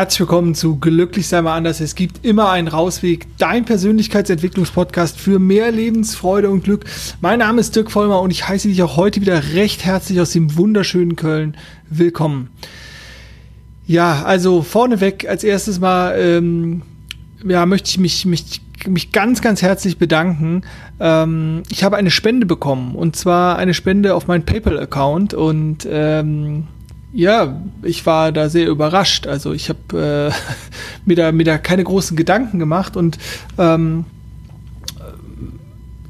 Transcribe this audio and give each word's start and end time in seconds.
Herzlich 0.00 0.20
willkommen 0.20 0.54
zu 0.54 0.76
Glücklich 0.76 1.28
sei 1.28 1.42
mal 1.42 1.54
anders. 1.54 1.78
Es 1.78 1.94
gibt 1.94 2.24
immer 2.24 2.48
einen 2.48 2.68
Rausweg. 2.68 3.26
Dein 3.36 3.66
Persönlichkeitsentwicklungspodcast 3.66 5.20
für 5.20 5.38
mehr 5.38 5.70
Lebensfreude 5.70 6.48
und 6.48 6.64
Glück. 6.64 6.86
Mein 7.20 7.40
Name 7.40 7.60
ist 7.60 7.76
Dirk 7.76 7.90
Vollmer 7.90 8.22
und 8.22 8.30
ich 8.30 8.48
heiße 8.48 8.68
dich 8.68 8.82
auch 8.82 8.96
heute 8.96 9.20
wieder 9.20 9.52
recht 9.52 9.84
herzlich 9.84 10.18
aus 10.18 10.32
dem 10.32 10.56
wunderschönen 10.56 11.16
Köln 11.16 11.54
willkommen. 11.90 12.48
Ja, 13.86 14.22
also 14.22 14.62
vorneweg 14.62 15.28
als 15.28 15.44
erstes 15.44 15.80
mal 15.80 16.18
ähm, 16.18 16.80
ja, 17.46 17.66
möchte 17.66 17.90
ich 17.90 17.98
mich, 17.98 18.24
mich, 18.24 18.62
mich 18.86 19.12
ganz, 19.12 19.42
ganz 19.42 19.60
herzlich 19.60 19.98
bedanken. 19.98 20.62
Ähm, 20.98 21.62
ich 21.68 21.84
habe 21.84 21.98
eine 21.98 22.10
Spende 22.10 22.46
bekommen 22.46 22.94
und 22.94 23.16
zwar 23.16 23.58
eine 23.58 23.74
Spende 23.74 24.14
auf 24.14 24.28
meinen 24.28 24.46
PayPal-Account 24.46 25.34
und 25.34 25.86
ähm, 25.90 26.68
ja, 27.12 27.60
ich 27.82 28.06
war 28.06 28.32
da 28.32 28.48
sehr 28.48 28.68
überrascht. 28.68 29.26
Also 29.26 29.52
ich 29.52 29.68
habe 29.68 30.32
äh, 30.32 31.04
mir, 31.04 31.16
da, 31.16 31.32
mir 31.32 31.44
da 31.44 31.58
keine 31.58 31.84
großen 31.84 32.16
Gedanken 32.16 32.58
gemacht 32.58 32.96
und 32.96 33.18
ähm, 33.58 34.04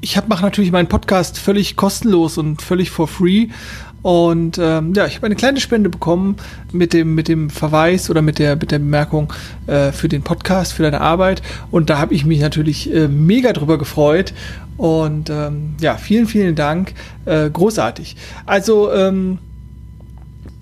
ich 0.02 0.18
mache 0.26 0.42
natürlich 0.42 0.73
meinen 0.73 0.88
Podcast 0.88 1.38
völlig 1.38 1.76
kostenlos 1.76 2.38
und 2.38 2.62
völlig 2.62 2.90
for 2.90 3.06
free. 3.06 3.48
Und 4.02 4.56
ähm, 4.59 4.95
ja, 4.95 5.06
ich 5.06 5.16
habe 5.16 5.26
eine 5.26 5.34
kleine 5.34 5.60
Spende 5.60 5.90
bekommen 5.90 6.36
mit 6.73 6.95
dem, 6.95 7.14
mit 7.14 7.28
dem 7.28 7.51
Verweis 7.51 8.09
oder 8.09 8.23
mit 8.23 8.38
der, 8.38 8.56
mit 8.56 8.70
der 8.70 8.78
Bemerkung 8.78 9.30
äh, 9.66 9.92
für 9.92 10.09
den 10.09 10.23
Podcast, 10.23 10.73
für 10.73 10.82
deine 10.82 11.02
Arbeit. 11.02 11.42
Und 11.70 11.90
da 11.90 11.98
habe 11.98 12.14
ich 12.14 12.24
mich 12.24 12.40
natürlich 12.40 12.92
äh, 12.95 13.09
mega 13.09 13.52
drüber 13.52 13.76
gefreut. 13.76 14.32
Und 14.78 15.28
ähm, 15.28 15.74
ja, 15.80 15.96
vielen, 15.98 16.26
vielen 16.26 16.54
Dank. 16.54 16.95
Äh, 17.26 17.51
großartig. 17.51 18.16
Also, 18.46 18.90
ähm, 18.90 19.38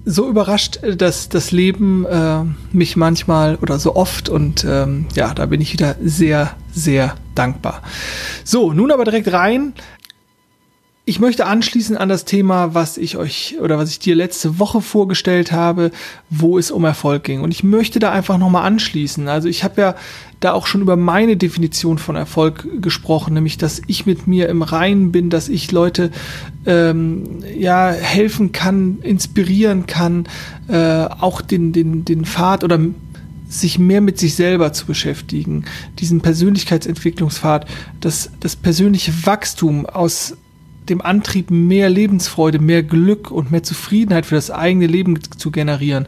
so 0.08 0.28
überrascht 0.28 0.82
äh, 0.82 0.96
dass 0.96 1.28
das 1.28 1.52
Leben 1.52 2.04
äh, 2.06 2.40
mich 2.72 2.96
manchmal 2.96 3.56
oder 3.56 3.78
so 3.78 3.94
oft 3.94 4.28
und 4.28 4.64
ähm, 4.64 5.06
ja, 5.14 5.34
da 5.34 5.46
bin 5.46 5.60
ich 5.60 5.72
wieder 5.72 5.96
sehr, 6.02 6.56
sehr 6.72 7.14
dankbar. 7.34 7.82
So, 8.44 8.72
nun 8.72 8.90
aber 8.90 9.04
direkt 9.04 9.32
rein. 9.32 9.74
Ich 11.08 11.20
möchte 11.20 11.46
anschließen 11.46 11.96
an 11.96 12.10
das 12.10 12.26
Thema, 12.26 12.74
was 12.74 12.98
ich 12.98 13.16
euch 13.16 13.56
oder 13.62 13.78
was 13.78 13.88
ich 13.88 13.98
dir 13.98 14.14
letzte 14.14 14.58
Woche 14.58 14.82
vorgestellt 14.82 15.52
habe, 15.52 15.90
wo 16.28 16.58
es 16.58 16.70
um 16.70 16.84
Erfolg 16.84 17.24
ging. 17.24 17.40
Und 17.40 17.50
ich 17.50 17.64
möchte 17.64 17.98
da 17.98 18.12
einfach 18.12 18.36
nochmal 18.36 18.66
anschließen. 18.66 19.26
Also 19.26 19.48
ich 19.48 19.64
habe 19.64 19.80
ja 19.80 19.94
da 20.40 20.52
auch 20.52 20.66
schon 20.66 20.82
über 20.82 20.96
meine 20.96 21.38
Definition 21.38 21.96
von 21.96 22.14
Erfolg 22.14 22.82
gesprochen, 22.82 23.32
nämlich 23.32 23.56
dass 23.56 23.80
ich 23.86 24.04
mit 24.04 24.26
mir 24.26 24.50
im 24.50 24.60
Reinen 24.60 25.10
bin, 25.10 25.30
dass 25.30 25.48
ich 25.48 25.72
Leute 25.72 26.10
ähm, 26.66 27.42
ja 27.56 27.88
helfen 27.88 28.52
kann, 28.52 28.98
inspirieren 29.00 29.86
kann, 29.86 30.26
äh, 30.68 31.04
auch 31.04 31.40
den 31.40 31.72
den 31.72 32.04
den 32.04 32.26
Pfad 32.26 32.64
oder 32.64 32.78
sich 33.48 33.78
mehr 33.78 34.02
mit 34.02 34.18
sich 34.18 34.34
selber 34.34 34.74
zu 34.74 34.84
beschäftigen, 34.84 35.64
diesen 36.00 36.20
Persönlichkeitsentwicklungspfad, 36.20 37.64
das 37.98 38.30
das 38.40 38.56
persönliche 38.56 39.14
Wachstum 39.24 39.86
aus 39.86 40.36
dem 40.90 41.00
Antrieb, 41.00 41.50
mehr 41.50 41.90
Lebensfreude, 41.90 42.58
mehr 42.58 42.82
Glück 42.82 43.30
und 43.30 43.50
mehr 43.50 43.62
Zufriedenheit 43.62 44.26
für 44.26 44.34
das 44.34 44.50
eigene 44.50 44.86
Leben 44.86 45.18
zu 45.36 45.50
generieren. 45.50 46.06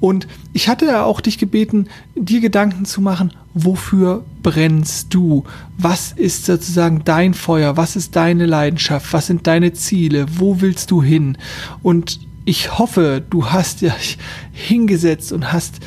Und 0.00 0.26
ich 0.54 0.68
hatte 0.68 0.86
ja 0.86 1.04
auch 1.04 1.20
dich 1.20 1.36
gebeten, 1.36 1.88
dir 2.14 2.40
Gedanken 2.40 2.86
zu 2.86 3.02
machen, 3.02 3.32
wofür 3.52 4.24
brennst 4.42 5.12
du? 5.12 5.44
Was 5.76 6.12
ist 6.12 6.46
sozusagen 6.46 7.02
dein 7.04 7.34
Feuer? 7.34 7.76
Was 7.76 7.96
ist 7.96 8.16
deine 8.16 8.46
Leidenschaft? 8.46 9.12
Was 9.12 9.26
sind 9.26 9.46
deine 9.46 9.74
Ziele? 9.74 10.26
Wo 10.36 10.62
willst 10.62 10.90
du 10.90 11.02
hin? 11.02 11.36
Und 11.82 12.20
ich 12.46 12.78
hoffe, 12.78 13.22
du 13.28 13.46
hast 13.46 13.82
dich 13.82 14.16
hingesetzt 14.52 15.32
und 15.32 15.52
hast 15.52 15.80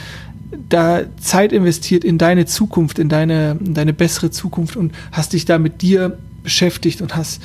da 0.69 1.01
Zeit 1.19 1.51
investiert 1.51 2.03
in 2.03 2.19
deine 2.19 2.45
Zukunft, 2.45 2.99
in 2.99 3.09
deine, 3.09 3.57
in 3.63 3.73
deine 3.73 3.93
bessere 3.93 4.29
Zukunft 4.29 4.75
und 4.75 4.93
hast 5.11 5.33
dich 5.33 5.45
da 5.45 5.57
mit 5.57 5.81
dir 5.81 6.19
beschäftigt 6.43 7.01
und 7.01 7.15
hast 7.15 7.41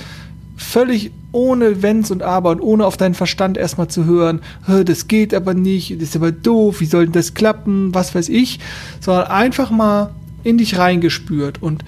völlig 0.58 1.12
ohne 1.30 1.82
Wenns 1.82 2.10
und 2.10 2.22
Aber 2.22 2.50
und 2.50 2.60
ohne 2.60 2.84
auf 2.84 2.96
deinen 2.96 3.14
Verstand 3.14 3.56
erstmal 3.56 3.88
zu 3.88 4.04
hören, 4.04 4.40
das 4.84 5.06
geht 5.06 5.32
aber 5.32 5.54
nicht, 5.54 5.94
das 5.94 6.10
ist 6.10 6.16
aber 6.16 6.32
doof, 6.32 6.80
wie 6.80 6.86
soll 6.86 7.04
denn 7.04 7.12
das 7.12 7.34
klappen, 7.34 7.94
was 7.94 8.14
weiß 8.14 8.28
ich, 8.28 8.58
sondern 9.00 9.28
einfach 9.28 9.70
mal 9.70 10.14
in 10.42 10.58
dich 10.58 10.76
reingespürt 10.76 11.62
und 11.62 11.84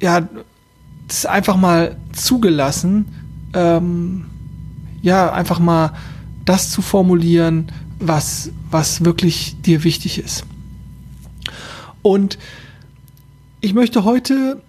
ja, 0.00 0.28
das 1.06 1.26
einfach 1.26 1.56
mal 1.56 1.96
zugelassen, 2.12 3.06
ähm, 3.52 4.24
ja, 5.02 5.30
einfach 5.30 5.58
mal 5.58 5.92
das 6.44 6.70
zu 6.70 6.80
formulieren, 6.80 7.70
was, 7.98 8.50
was 8.70 9.04
wirklich 9.04 9.60
dir 9.60 9.84
wichtig 9.84 10.18
ist. 10.18 10.44
Und 12.00 12.38
ich 13.60 13.74
möchte 13.74 14.04
heute 14.04 14.62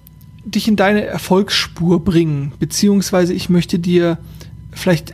dich 0.46 0.68
in 0.68 0.76
deine 0.76 1.06
Erfolgsspur 1.06 2.04
bringen, 2.04 2.54
beziehungsweise 2.60 3.34
ich 3.34 3.50
möchte 3.50 3.80
dir 3.80 4.18
vielleicht 4.72 5.14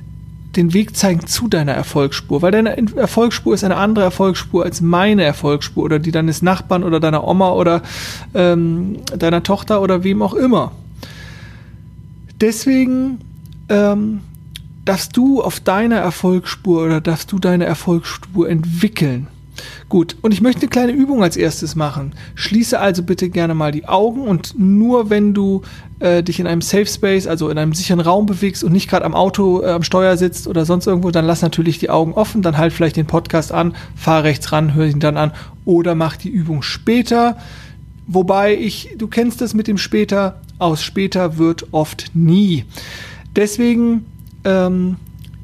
den 0.55 0.73
Weg 0.73 0.95
zeigen 0.95 1.27
zu 1.27 1.47
deiner 1.47 1.73
Erfolgsspur, 1.73 2.41
weil 2.41 2.51
deine 2.51 2.75
Erfolgsspur 2.95 3.53
ist 3.53 3.63
eine 3.63 3.77
andere 3.77 4.05
Erfolgsspur 4.05 4.63
als 4.63 4.81
meine 4.81 5.23
Erfolgsspur 5.23 5.83
oder 5.83 5.99
die 5.99 6.11
deines 6.11 6.41
Nachbarn 6.41 6.83
oder 6.83 6.99
deiner 6.99 7.27
Oma 7.27 7.51
oder 7.51 7.83
ähm, 8.33 8.97
deiner 9.15 9.43
Tochter 9.43 9.81
oder 9.81 10.03
wem 10.03 10.21
auch 10.21 10.33
immer. 10.33 10.71
Deswegen 12.41 13.19
ähm, 13.69 14.21
darfst 14.85 15.15
du 15.15 15.41
auf 15.43 15.59
deiner 15.59 15.97
Erfolgsspur 15.97 16.83
oder 16.83 16.99
darfst 16.99 17.31
du 17.31 17.37
deine 17.37 17.65
Erfolgsspur 17.65 18.49
entwickeln. 18.49 19.27
Gut, 19.89 20.15
und 20.21 20.33
ich 20.33 20.41
möchte 20.41 20.61
eine 20.61 20.69
kleine 20.69 20.91
Übung 20.91 21.23
als 21.23 21.37
erstes 21.37 21.75
machen. 21.75 22.13
Schließe 22.35 22.79
also 22.79 23.03
bitte 23.03 23.29
gerne 23.29 23.53
mal 23.53 23.71
die 23.71 23.87
Augen 23.87 24.27
und 24.27 24.57
nur 24.57 25.09
wenn 25.09 25.33
du 25.33 25.61
äh, 25.99 26.23
dich 26.23 26.39
in 26.39 26.47
einem 26.47 26.61
Safe 26.61 26.85
Space, 26.85 27.27
also 27.27 27.49
in 27.49 27.57
einem 27.57 27.73
sicheren 27.73 27.99
Raum 27.99 28.25
bewegst 28.25 28.63
und 28.63 28.71
nicht 28.71 28.89
gerade 28.89 29.05
am 29.05 29.15
Auto 29.15 29.61
äh, 29.61 29.71
am 29.71 29.83
Steuer 29.83 30.17
sitzt 30.17 30.47
oder 30.47 30.65
sonst 30.65 30.87
irgendwo, 30.87 31.11
dann 31.11 31.25
lass 31.25 31.41
natürlich 31.41 31.79
die 31.79 31.89
Augen 31.89 32.13
offen, 32.13 32.41
dann 32.41 32.57
halt 32.57 32.73
vielleicht 32.73 32.95
den 32.95 33.07
Podcast 33.07 33.51
an, 33.51 33.75
fahr 33.95 34.23
rechts 34.23 34.51
ran, 34.51 34.73
hör 34.75 34.85
ihn 34.85 34.99
dann 34.99 35.17
an 35.17 35.31
oder 35.65 35.95
mach 35.95 36.15
die 36.15 36.29
Übung 36.29 36.61
später. 36.61 37.37
Wobei 38.07 38.55
ich, 38.55 38.95
du 38.97 39.07
kennst 39.07 39.41
das 39.41 39.53
mit 39.53 39.67
dem 39.67 39.77
später, 39.77 40.41
aus 40.57 40.81
später 40.81 41.37
wird 41.37 41.67
oft 41.71 42.11
nie. 42.13 42.65
Deswegen, 43.35 44.05
ähm, 44.45 44.95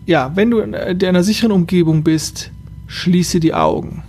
ja, 0.05 0.31
wenn 0.35 0.51
du 0.51 0.59
in 0.59 0.73
einer 0.73 1.23
sicheren 1.23 1.51
Umgebung 1.51 2.03
bist, 2.03 2.51
schließe 2.87 3.39
die 3.39 3.53
Augen. 3.53 4.03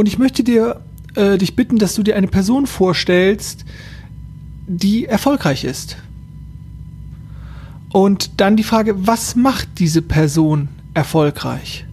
Und 0.00 0.06
ich 0.06 0.16
möchte 0.16 0.42
dir 0.42 0.80
äh, 1.14 1.36
dich 1.36 1.56
bitten, 1.56 1.76
dass 1.76 1.94
du 1.94 2.02
dir 2.02 2.16
eine 2.16 2.26
Person 2.26 2.66
vorstellst, 2.66 3.66
die 4.66 5.04
erfolgreich 5.04 5.62
ist. 5.64 5.98
Und 7.92 8.40
dann 8.40 8.56
die 8.56 8.62
Frage, 8.62 9.06
was 9.06 9.36
macht 9.36 9.78
diese 9.78 10.00
Person 10.00 10.68
erfolgreich? 10.94 11.84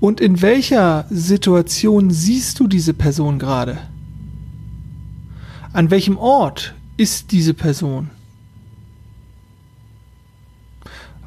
Und 0.00 0.22
in 0.22 0.40
welcher 0.40 1.04
Situation 1.10 2.10
siehst 2.10 2.60
du 2.60 2.66
diese 2.66 2.94
Person 2.94 3.38
gerade? 3.38 3.76
An 5.74 5.90
welchem 5.90 6.16
Ort 6.16 6.74
ist 6.96 7.30
diese 7.30 7.52
Person? 7.52 8.08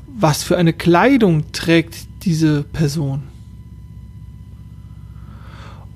Was 0.07 0.41
für 0.41 0.57
eine 0.57 0.73
Kleidung 0.73 1.51
trägt 1.51 2.07
diese 2.23 2.63
Person? 2.63 3.36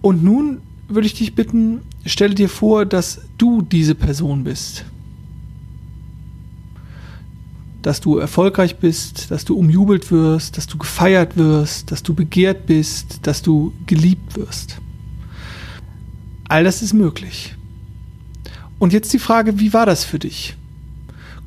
Und 0.01 0.23
nun 0.23 0.62
würde 0.88 1.07
ich 1.07 1.13
dich 1.13 1.35
bitten, 1.35 1.81
stelle 2.06 2.35
dir 2.35 2.50
vor, 2.50 2.86
dass 2.86 3.21
du 3.38 3.62
diese 3.62 3.95
Person 3.95 4.44
bist. 4.44 4.86
Dass 7.81 8.01
du 8.01 8.18
erfolgreich 8.18 8.77
bist, 8.77 9.31
dass 9.31 9.45
du 9.45 9.56
umjubelt 9.56 10.12
wirst, 10.12 10.57
dass 10.57 10.68
du 10.68 10.77
gefeiert 10.77 11.38
wirst, 11.38 11.92
dass 11.92 12.03
du 12.03 12.13
begehrt 12.13 12.65
bist, 12.65 13.19
dass 13.24 13.42
du 13.42 13.74
geliebt 13.88 14.36
wirst. 14.36 14.77
All 16.48 16.63
das 16.63 16.81
ist 16.81 16.94
möglich. 16.94 17.56
Und 18.77 18.94
jetzt 18.94 19.13
die 19.13 19.19
Frage, 19.19 19.59
wie 19.59 19.74
war 19.74 19.86
das 19.86 20.03
für 20.03 20.19
dich? 20.19 20.56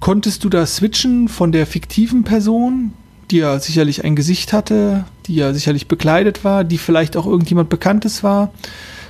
Konntest 0.01 0.45
du 0.45 0.49
da 0.49 0.67
switchen 0.67 1.29
von 1.29 1.53
der 1.53 1.67
fiktiven 1.67 2.25
Person, 2.25 2.93
die 3.31 3.39
ja 3.39 3.59
sicherlich 3.59 4.05
ein 4.05 4.17
Gesicht 4.17 4.53
hatte, 4.53 5.05
die 5.27 5.37
ja 5.37 5.53
sicherlich 5.53 5.89
bekleidet 5.89 6.45
war, 6.45 6.65
die 6.65 6.79
vielleicht 6.79 7.17
auch 7.17 7.27
irgendjemand 7.27 7.69
Bekanntes 7.69 8.23
war. 8.23 8.53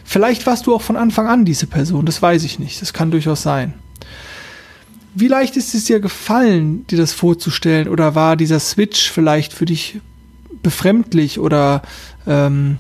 Vielleicht 0.05 0.47
warst 0.47 0.67
du 0.67 0.75
auch 0.75 0.83
von 0.83 0.97
Anfang 0.97 1.27
an 1.27 1.45
diese 1.45 1.67
Person, 1.67 2.07
das 2.07 2.21
weiß 2.21 2.45
ich 2.45 2.59
nicht, 2.59 2.83
das 2.83 2.93
kann 2.93 3.11
durchaus 3.11 3.43
sein. 3.43 3.75
Wie 5.15 5.29
leicht 5.29 5.57
ist 5.57 5.75
es 5.75 5.85
dir 5.85 6.01
gefallen, 6.01 6.87
dir 6.89 6.99
das 6.99 7.13
vorzustellen, 7.13 7.89
oder 7.89 8.15
war 8.15 8.37
dieser 8.37 8.59
Switch 8.59 9.11
vielleicht 9.11 9.53
für 9.53 9.65
dich 9.65 10.01
befremdlich 10.63 11.39
oder 11.39 11.83
ähm, 12.27 12.79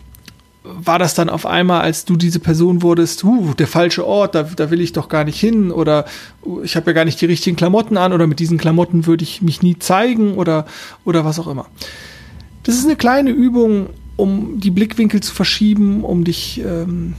war 0.64 0.98
das 0.98 1.14
dann 1.14 1.28
auf 1.28 1.44
einmal, 1.44 1.82
als 1.82 2.06
du 2.06 2.16
diese 2.16 2.40
Person 2.40 2.80
wurdest, 2.80 3.22
uh, 3.22 3.52
der 3.52 3.66
falsche 3.66 4.06
Ort, 4.06 4.34
da, 4.34 4.44
da 4.44 4.70
will 4.70 4.80
ich 4.80 4.92
doch 4.92 5.10
gar 5.10 5.24
nicht 5.24 5.38
hin 5.38 5.70
oder 5.70 6.06
uh, 6.42 6.62
ich 6.62 6.74
habe 6.74 6.90
ja 6.90 6.94
gar 6.94 7.04
nicht 7.04 7.20
die 7.20 7.26
richtigen 7.26 7.56
Klamotten 7.56 7.98
an 7.98 8.14
oder 8.14 8.26
mit 8.26 8.40
diesen 8.40 8.56
Klamotten 8.56 9.06
würde 9.06 9.24
ich 9.24 9.42
mich 9.42 9.62
nie 9.62 9.78
zeigen 9.78 10.34
oder, 10.34 10.64
oder 11.04 11.24
was 11.24 11.38
auch 11.38 11.48
immer. 11.48 11.66
Das 12.62 12.76
ist 12.76 12.86
eine 12.86 12.96
kleine 12.96 13.30
Übung, 13.30 13.90
um 14.16 14.58
die 14.58 14.70
Blickwinkel 14.70 15.20
zu 15.20 15.34
verschieben, 15.34 16.02
um 16.02 16.24
dich 16.24 16.62
ähm, 16.64 17.14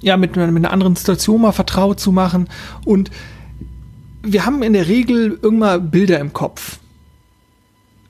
ja 0.00 0.16
mit, 0.16 0.34
mit 0.36 0.56
einer 0.56 0.72
anderen 0.72 0.96
Situation 0.96 1.42
mal 1.42 1.52
vertraut 1.52 2.00
zu 2.00 2.10
machen. 2.10 2.48
Und 2.86 3.10
wir 4.22 4.46
haben 4.46 4.62
in 4.62 4.72
der 4.72 4.88
Regel 4.88 5.38
irgendwann 5.42 5.90
Bilder 5.90 6.18
im 6.20 6.32
Kopf. 6.32 6.78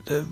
Äh, 0.07 0.23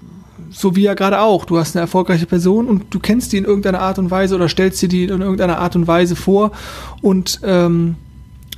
so 0.50 0.76
wie 0.76 0.82
ja 0.82 0.94
gerade 0.94 1.20
auch. 1.20 1.44
Du 1.44 1.58
hast 1.58 1.76
eine 1.76 1.82
erfolgreiche 1.82 2.26
Person 2.26 2.66
und 2.66 2.86
du 2.90 2.98
kennst 2.98 3.32
die 3.32 3.38
in 3.38 3.44
irgendeiner 3.44 3.80
Art 3.80 3.98
und 3.98 4.10
Weise 4.10 4.34
oder 4.34 4.48
stellst 4.48 4.80
dir 4.82 4.88
die 4.88 5.04
in 5.04 5.20
irgendeiner 5.20 5.58
Art 5.58 5.76
und 5.76 5.86
Weise 5.86 6.16
vor 6.16 6.52
und 7.00 7.40
ähm, 7.44 7.96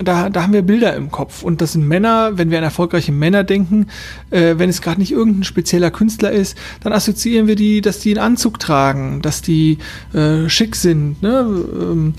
da, 0.03 0.31
da 0.31 0.43
haben 0.43 0.53
wir 0.53 0.63
Bilder 0.63 0.95
im 0.97 1.11
Kopf. 1.11 1.43
Und 1.43 1.61
das 1.61 1.73
sind 1.73 1.87
Männer, 1.87 2.39
wenn 2.39 2.51
wir 2.51 2.59
an 2.59 2.65
erfolgreiche 2.65 3.13
Männer 3.13 3.45
denken, 3.45 3.87
äh, 4.31 4.55
wenn 4.57 4.71
es 4.71 4.81
gerade 4.81 5.01
nicht 5.01 5.13
irgendein 5.13 5.45
spezieller 5.45 5.91
Künstler 5.91 6.31
ist, 6.31 6.57
dann 6.83 6.93
assoziieren 6.93 7.47
wir 7.47 7.57
die, 7.57 7.81
dass 7.81 8.01
die 8.01 8.11
einen 8.11 8.33
Anzug 8.33 8.59
tragen, 8.59 9.21
dass 9.23 9.43
die 9.43 9.79
äh, 10.15 10.49
schick 10.49 10.77
sind. 10.77 11.23
Ne? 11.23 11.47
Ähm, 11.81 12.15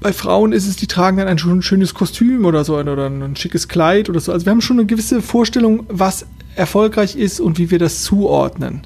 bei 0.00 0.12
Frauen 0.12 0.52
ist 0.52 0.68
es, 0.68 0.76
die 0.76 0.86
tragen 0.86 1.16
dann 1.16 1.26
ein 1.26 1.62
schönes 1.62 1.94
Kostüm 1.94 2.44
oder 2.44 2.64
so 2.64 2.78
oder 2.78 3.06
ein 3.06 3.34
schickes 3.34 3.66
Kleid 3.66 4.08
oder 4.08 4.20
so. 4.20 4.30
Also 4.30 4.46
wir 4.46 4.52
haben 4.52 4.60
schon 4.60 4.78
eine 4.78 4.86
gewisse 4.86 5.20
Vorstellung, 5.22 5.86
was 5.88 6.26
erfolgreich 6.58 7.16
ist 7.16 7.40
und 7.40 7.58
wie 7.58 7.70
wir 7.70 7.78
das 7.78 8.02
zuordnen. 8.02 8.82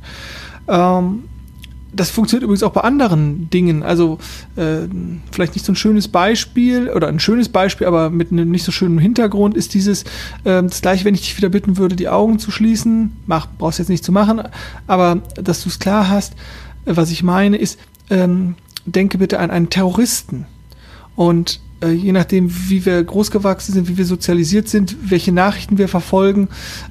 Ähm, 0.69 1.24
das 1.94 2.10
funktioniert 2.10 2.44
übrigens 2.44 2.62
auch 2.62 2.72
bei 2.72 2.80
anderen 2.80 3.50
Dingen. 3.50 3.82
Also 3.82 4.19
äh, 4.56 4.88
vielleicht 5.30 5.54
nicht 5.54 5.66
so 5.66 5.72
ein 5.72 5.76
schönes 5.76 6.08
Beispiel 6.08 6.88
oder 6.88 7.08
ein 7.08 7.20
schönes 7.20 7.50
Beispiel, 7.50 7.86
aber 7.86 8.08
mit 8.08 8.32
einem 8.32 8.50
nicht 8.50 8.64
so 8.64 8.72
schönen 8.72 8.98
Hintergrund 8.98 9.56
ist 9.56 9.74
dieses, 9.74 10.04
äh, 10.44 10.62
das 10.62 10.80
gleiche, 10.80 11.04
wenn 11.04 11.14
ich 11.14 11.20
dich 11.20 11.36
wieder 11.36 11.50
bitten 11.50 11.76
würde, 11.76 11.94
die 11.94 12.08
Augen 12.08 12.38
zu 12.38 12.50
schließen. 12.50 13.12
Mach, 13.26 13.46
brauchst 13.58 13.78
jetzt 13.78 13.88
nicht 13.88 14.04
zu 14.04 14.12
machen, 14.12 14.42
aber 14.86 15.20
dass 15.34 15.62
du 15.62 15.69
es 15.69 15.78
klar 15.78 16.08
hast, 16.08 16.32
äh, 16.86 16.96
was 16.96 17.10
ich 17.10 17.22
meine, 17.22 17.58
ist, 17.58 17.78
ähm, 18.08 18.54
denke 18.86 19.19
bitte 19.19 19.38
an 19.38 19.50
einen 19.50 19.69
Terroristen. 19.69 20.46
Und 21.14 21.60
je 21.90 22.12
nachdem, 22.12 22.50
wie 22.69 22.84
wir 22.84 23.02
großgewachsen 23.02 23.75
sind, 23.75 23.88
wie 23.88 23.96
wir 23.96 24.05
sozialisiert 24.05 24.69
sind, 24.69 24.96
welche 25.11 25.32
Nachrichten 25.32 25.79
wir 25.79 25.88
verfolgen. 25.88 26.49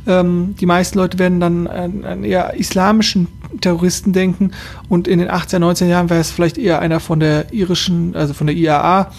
Ähm, 0.08 0.56
die 0.60 0.66
meisten 0.66 0.98
Leute 0.98 1.20
werden 1.20 1.40
dann 1.40 1.68
an, 1.68 2.04
an 2.04 2.24
eher 2.24 2.54
islamischen 2.56 3.28
Terroristen 3.60 4.14
denken 4.14 4.52
und 4.90 5.08
in 5.08 5.20
den 5.20 5.30
18er, 5.30 5.60
19er 5.60 5.86
Jahren 5.86 6.10
wäre 6.10 6.22
es 6.22 6.32
vielleicht 6.32 6.58
eher 6.58 6.80
einer 6.80 7.00
von 7.00 7.20
der 7.20 7.54
irischen, 7.54 8.16
also 8.16 8.34
von 8.34 8.48
der 8.48 8.56
IAA, 8.56 9.12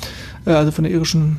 äh, 0.46 0.50
also 0.50 0.72
von 0.72 0.84
der 0.84 0.92
irischen 0.92 1.38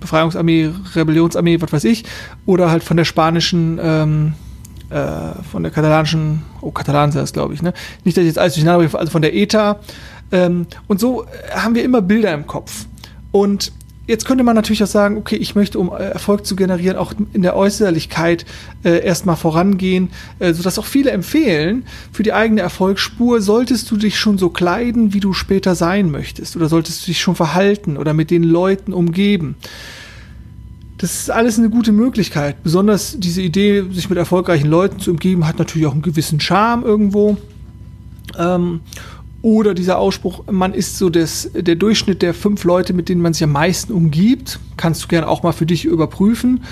Befreiungsarmee, 0.00 0.70
Rebellionsarmee, 0.94 1.60
was 1.60 1.72
weiß 1.72 1.84
ich, 1.84 2.04
oder 2.46 2.70
halt 2.70 2.84
von 2.84 2.96
der 2.96 3.04
spanischen 3.04 3.78
ähm, 3.82 4.32
äh, 4.90 5.42
von 5.50 5.62
der 5.62 5.70
katalanischen, 5.70 6.42
oh, 6.62 6.70
Katalan 6.70 7.10
ist 7.10 7.16
das, 7.16 7.32
glaube 7.32 7.52
ich, 7.52 7.60
ne? 7.60 7.74
Nicht, 8.04 8.16
dass 8.16 8.22
ich 8.22 8.28
jetzt 8.28 8.38
alles 8.38 8.54
durcheinander 8.54 8.86
bringe, 8.86 8.98
also 8.98 9.12
von 9.12 9.20
der 9.20 9.34
ETA. 9.34 9.80
Ähm, 10.32 10.66
und 10.86 10.98
so 10.98 11.26
haben 11.54 11.74
wir 11.74 11.84
immer 11.84 12.00
Bilder 12.00 12.32
im 12.32 12.46
Kopf. 12.46 12.86
Und 13.30 13.72
jetzt 14.08 14.24
könnte 14.24 14.42
man 14.42 14.56
natürlich 14.56 14.82
auch 14.82 14.88
sagen, 14.88 15.16
okay, 15.16 15.36
ich 15.36 15.54
möchte, 15.54 15.78
um 15.78 15.90
äh, 15.90 16.02
Erfolg 16.02 16.46
zu 16.46 16.56
generieren, 16.56 16.96
auch 16.96 17.12
in 17.32 17.42
der 17.42 17.54
Äußerlichkeit 17.54 18.46
äh, 18.82 19.04
erstmal 19.04 19.36
vorangehen, 19.36 20.10
äh, 20.38 20.52
sodass 20.54 20.78
auch 20.78 20.86
viele 20.86 21.10
empfehlen, 21.10 21.84
für 22.10 22.22
die 22.22 22.32
eigene 22.32 22.62
Erfolgsspur 22.62 23.40
solltest 23.40 23.90
du 23.90 23.96
dich 23.96 24.18
schon 24.18 24.38
so 24.38 24.48
kleiden, 24.48 25.12
wie 25.12 25.20
du 25.20 25.32
später 25.34 25.74
sein 25.74 26.10
möchtest, 26.10 26.56
oder 26.56 26.68
solltest 26.68 27.02
du 27.02 27.06
dich 27.06 27.20
schon 27.20 27.36
verhalten 27.36 27.96
oder 27.96 28.14
mit 28.14 28.30
den 28.30 28.42
Leuten 28.42 28.92
umgeben. 28.92 29.56
Das 30.96 31.14
ist 31.20 31.30
alles 31.30 31.58
eine 31.58 31.70
gute 31.70 31.92
Möglichkeit. 31.92 32.64
Besonders 32.64 33.20
diese 33.20 33.40
Idee, 33.40 33.84
sich 33.92 34.08
mit 34.08 34.18
erfolgreichen 34.18 34.68
Leuten 34.68 34.98
zu 34.98 35.12
umgeben, 35.12 35.46
hat 35.46 35.58
natürlich 35.58 35.86
auch 35.86 35.92
einen 35.92 36.02
gewissen 36.02 36.40
Charme 36.40 36.82
irgendwo. 36.82 37.36
Ähm, 38.36 38.80
oder 39.40 39.74
dieser 39.74 39.98
Ausspruch, 39.98 40.44
man 40.50 40.74
ist 40.74 40.98
so 40.98 41.10
das, 41.10 41.50
der 41.54 41.76
Durchschnitt 41.76 42.22
der 42.22 42.34
fünf 42.34 42.64
Leute, 42.64 42.92
mit 42.92 43.08
denen 43.08 43.22
man 43.22 43.32
sich 43.32 43.44
am 43.44 43.52
meisten 43.52 43.92
umgibt. 43.92 44.58
Kannst 44.76 45.04
du 45.04 45.08
gerne 45.08 45.28
auch 45.28 45.42
mal 45.42 45.52
für 45.52 45.66
dich 45.66 45.84
überprüfen. 45.84 46.64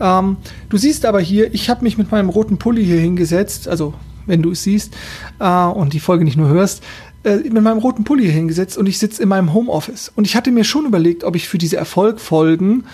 Ähm, 0.00 0.36
du 0.68 0.76
siehst 0.76 1.06
aber 1.06 1.20
hier, 1.20 1.54
ich 1.54 1.70
habe 1.70 1.84
mich 1.84 1.96
mit 1.96 2.10
meinem 2.10 2.28
roten 2.28 2.58
Pulli 2.58 2.84
hier 2.84 3.00
hingesetzt, 3.00 3.68
also 3.68 3.94
wenn 4.26 4.42
du 4.42 4.50
es 4.50 4.62
siehst 4.62 4.94
äh, 5.38 5.64
und 5.64 5.92
die 5.92 6.00
Folge 6.00 6.24
nicht 6.24 6.36
nur 6.36 6.48
hörst, 6.48 6.82
äh, 7.24 7.36
mit 7.36 7.62
meinem 7.62 7.78
roten 7.78 8.04
Pulli 8.04 8.24
hier 8.24 8.32
hingesetzt 8.32 8.78
und 8.78 8.86
ich 8.86 8.98
sitze 8.98 9.22
in 9.22 9.28
meinem 9.28 9.52
Homeoffice. 9.54 10.12
Und 10.14 10.26
ich 10.26 10.36
hatte 10.36 10.50
mir 10.50 10.64
schon 10.64 10.86
überlegt, 10.86 11.24
ob 11.24 11.36
ich 11.36 11.48
für 11.48 11.58
diese 11.58 11.76
Erfolgfolgen, 11.76 12.84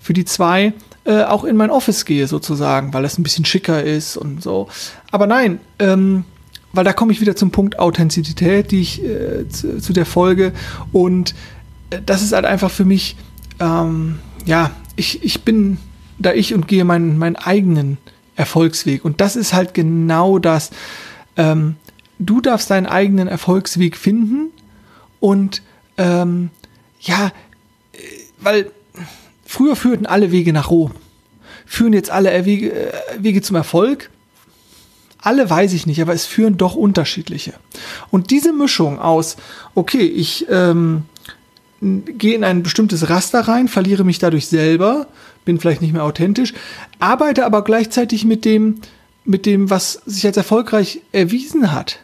für 0.00 0.12
die 0.14 0.24
zwei, 0.24 0.72
äh, 1.04 1.22
auch 1.24 1.44
in 1.44 1.56
mein 1.56 1.70
Office 1.70 2.04
gehe 2.04 2.26
sozusagen, 2.26 2.92
weil 2.92 3.02
das 3.02 3.18
ein 3.18 3.22
bisschen 3.22 3.44
schicker 3.44 3.82
ist 3.82 4.16
und 4.16 4.42
so. 4.42 4.68
Aber 5.10 5.26
nein, 5.26 5.60
ähm, 5.78 6.24
weil 6.72 6.84
da 6.84 6.92
komme 6.92 7.12
ich 7.12 7.20
wieder 7.20 7.36
zum 7.36 7.50
Punkt 7.50 7.78
Authentizität, 7.78 8.70
die 8.70 8.80
ich 8.80 9.04
äh, 9.04 9.48
zu, 9.48 9.78
zu, 9.78 9.92
der 9.92 10.06
Folge. 10.06 10.52
Und 10.92 11.34
äh, 11.90 12.00
das 12.04 12.22
ist 12.22 12.32
halt 12.32 12.44
einfach 12.44 12.70
für 12.70 12.84
mich, 12.84 13.16
ähm, 13.58 14.18
ja, 14.46 14.70
ich, 14.96 15.22
ich 15.24 15.42
bin 15.42 15.78
da 16.18 16.32
ich 16.32 16.54
und 16.54 16.68
gehe 16.68 16.84
meinen, 16.84 17.18
meinen 17.18 17.36
eigenen 17.36 17.98
Erfolgsweg. 18.36 19.04
Und 19.04 19.20
das 19.20 19.36
ist 19.36 19.52
halt 19.52 19.74
genau 19.74 20.38
das. 20.38 20.70
Ähm, 21.36 21.76
du 22.18 22.40
darfst 22.40 22.70
deinen 22.70 22.86
eigenen 22.86 23.26
Erfolgsweg 23.26 23.96
finden 23.96 24.50
und 25.18 25.62
ähm, 25.96 26.50
ja, 27.00 27.32
äh, 27.92 27.98
weil 28.38 28.70
früher 29.44 29.76
führten 29.76 30.06
alle 30.06 30.30
Wege 30.30 30.52
nach 30.52 30.70
Rom. 30.70 30.92
Führen 31.66 31.92
jetzt 31.92 32.10
alle 32.10 32.44
Wege, 32.44 32.72
äh, 32.72 32.92
Wege 33.18 33.42
zum 33.42 33.56
Erfolg? 33.56 34.10
Alle 35.22 35.48
weiß 35.48 35.72
ich 35.74 35.86
nicht, 35.86 36.00
aber 36.00 36.14
es 36.14 36.26
führen 36.26 36.56
doch 36.56 36.74
unterschiedliche. 36.74 37.54
Und 38.10 38.30
diese 38.30 38.52
Mischung 38.52 38.98
aus, 38.98 39.36
okay, 39.74 40.02
ich 40.02 40.46
ähm, 40.50 41.02
gehe 41.80 42.34
in 42.34 42.44
ein 42.44 42.62
bestimmtes 42.62 43.08
Raster 43.08 43.40
rein, 43.40 43.68
verliere 43.68 44.04
mich 44.04 44.18
dadurch 44.18 44.46
selber, 44.46 45.06
bin 45.44 45.58
vielleicht 45.58 45.82
nicht 45.82 45.92
mehr 45.92 46.04
authentisch, 46.04 46.54
arbeite 46.98 47.44
aber 47.44 47.64
gleichzeitig 47.64 48.24
mit 48.24 48.44
dem, 48.44 48.80
mit 49.24 49.46
dem, 49.46 49.70
was 49.70 50.00
sich 50.06 50.26
als 50.26 50.36
erfolgreich 50.36 51.02
erwiesen 51.12 51.72
hat. 51.72 52.00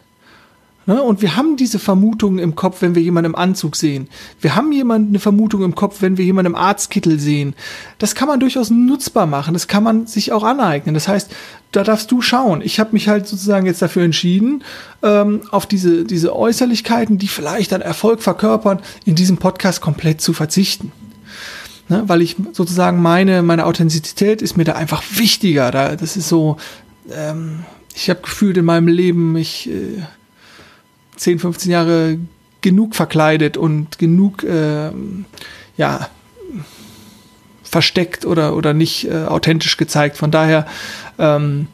Ne? 0.86 1.02
Und 1.02 1.20
wir 1.20 1.36
haben 1.36 1.56
diese 1.56 1.80
Vermutung 1.80 2.38
im 2.38 2.54
Kopf, 2.54 2.80
wenn 2.80 2.94
wir 2.94 3.02
jemanden 3.02 3.32
im 3.32 3.34
Anzug 3.34 3.74
sehen. 3.74 4.08
Wir 4.40 4.54
haben 4.54 4.70
jemanden 4.70 5.08
eine 5.08 5.18
Vermutung 5.18 5.62
im 5.64 5.74
Kopf, 5.74 6.00
wenn 6.00 6.16
wir 6.16 6.24
jemanden 6.24 6.52
im 6.52 6.58
Arztkittel 6.58 7.18
sehen. 7.18 7.54
Das 7.98 8.14
kann 8.14 8.28
man 8.28 8.38
durchaus 8.38 8.70
nutzbar 8.70 9.26
machen. 9.26 9.54
Das 9.54 9.66
kann 9.66 9.82
man 9.82 10.06
sich 10.06 10.32
auch 10.32 10.44
aneignen. 10.44 10.94
Das 10.94 11.08
heißt, 11.08 11.30
da 11.72 11.82
darfst 11.82 12.12
du 12.12 12.22
schauen. 12.22 12.62
Ich 12.62 12.78
habe 12.78 12.90
mich 12.92 13.08
halt 13.08 13.26
sozusagen 13.26 13.66
jetzt 13.66 13.82
dafür 13.82 14.04
entschieden, 14.04 14.62
ähm, 15.02 15.42
auf 15.50 15.66
diese, 15.66 16.04
diese 16.04 16.34
Äußerlichkeiten, 16.34 17.18
die 17.18 17.28
vielleicht 17.28 17.72
dann 17.72 17.80
Erfolg 17.80 18.22
verkörpern, 18.22 18.80
in 19.04 19.16
diesem 19.16 19.38
Podcast 19.38 19.80
komplett 19.80 20.20
zu 20.20 20.32
verzichten. 20.32 20.92
Ne? 21.88 22.04
Weil 22.06 22.22
ich 22.22 22.36
sozusagen 22.52 23.02
meine, 23.02 23.42
meine 23.42 23.66
Authentizität 23.66 24.40
ist 24.40 24.56
mir 24.56 24.64
da 24.64 24.74
einfach 24.74 25.02
wichtiger. 25.16 25.72
Da, 25.72 25.96
das 25.96 26.16
ist 26.16 26.28
so, 26.28 26.58
ähm, 27.12 27.64
ich 27.94 28.08
habe 28.08 28.20
gefühlt 28.20 28.56
in 28.56 28.64
meinem 28.64 28.88
Leben, 28.88 29.36
ich 29.36 29.68
äh, 29.68 30.02
10, 31.16 31.38
15 31.38 31.70
Jahre 31.70 32.18
genug 32.60 32.94
verkleidet 32.94 33.56
und 33.56 33.98
genug, 33.98 34.42
äh, 34.44 34.90
ja, 35.76 36.08
versteckt 37.62 38.24
oder, 38.24 38.56
oder 38.56 38.74
nicht 38.74 39.08
äh, 39.08 39.24
authentisch 39.24 39.76
gezeigt. 39.76 40.16
Von 40.16 40.30
daher, 40.30 40.66
ähm, 41.18 41.68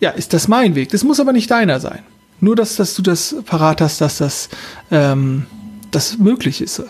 ja, 0.00 0.10
ist 0.10 0.32
das 0.32 0.48
mein 0.48 0.74
Weg. 0.74 0.90
Das 0.90 1.04
muss 1.04 1.20
aber 1.20 1.32
nicht 1.32 1.50
deiner 1.50 1.80
sein. 1.80 2.00
Nur, 2.40 2.56
dass, 2.56 2.76
dass 2.76 2.94
du 2.94 3.02
das 3.02 3.36
parat 3.44 3.80
hast, 3.80 4.00
dass 4.00 4.18
das, 4.18 4.48
ähm, 4.90 5.46
das 5.90 6.18
möglich 6.18 6.60
ist. 6.60 6.82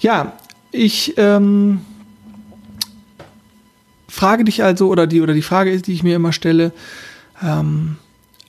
Ja, 0.00 0.34
ich 0.70 1.14
ähm, 1.16 1.80
frage 4.08 4.44
dich 4.44 4.62
also, 4.62 4.88
oder 4.88 5.06
die, 5.06 5.20
oder 5.20 5.34
die 5.34 5.42
Frage 5.42 5.70
ist, 5.70 5.86
die 5.86 5.92
ich 5.92 6.02
mir 6.02 6.16
immer 6.16 6.32
stelle, 6.32 6.72
ähm, 7.42 7.96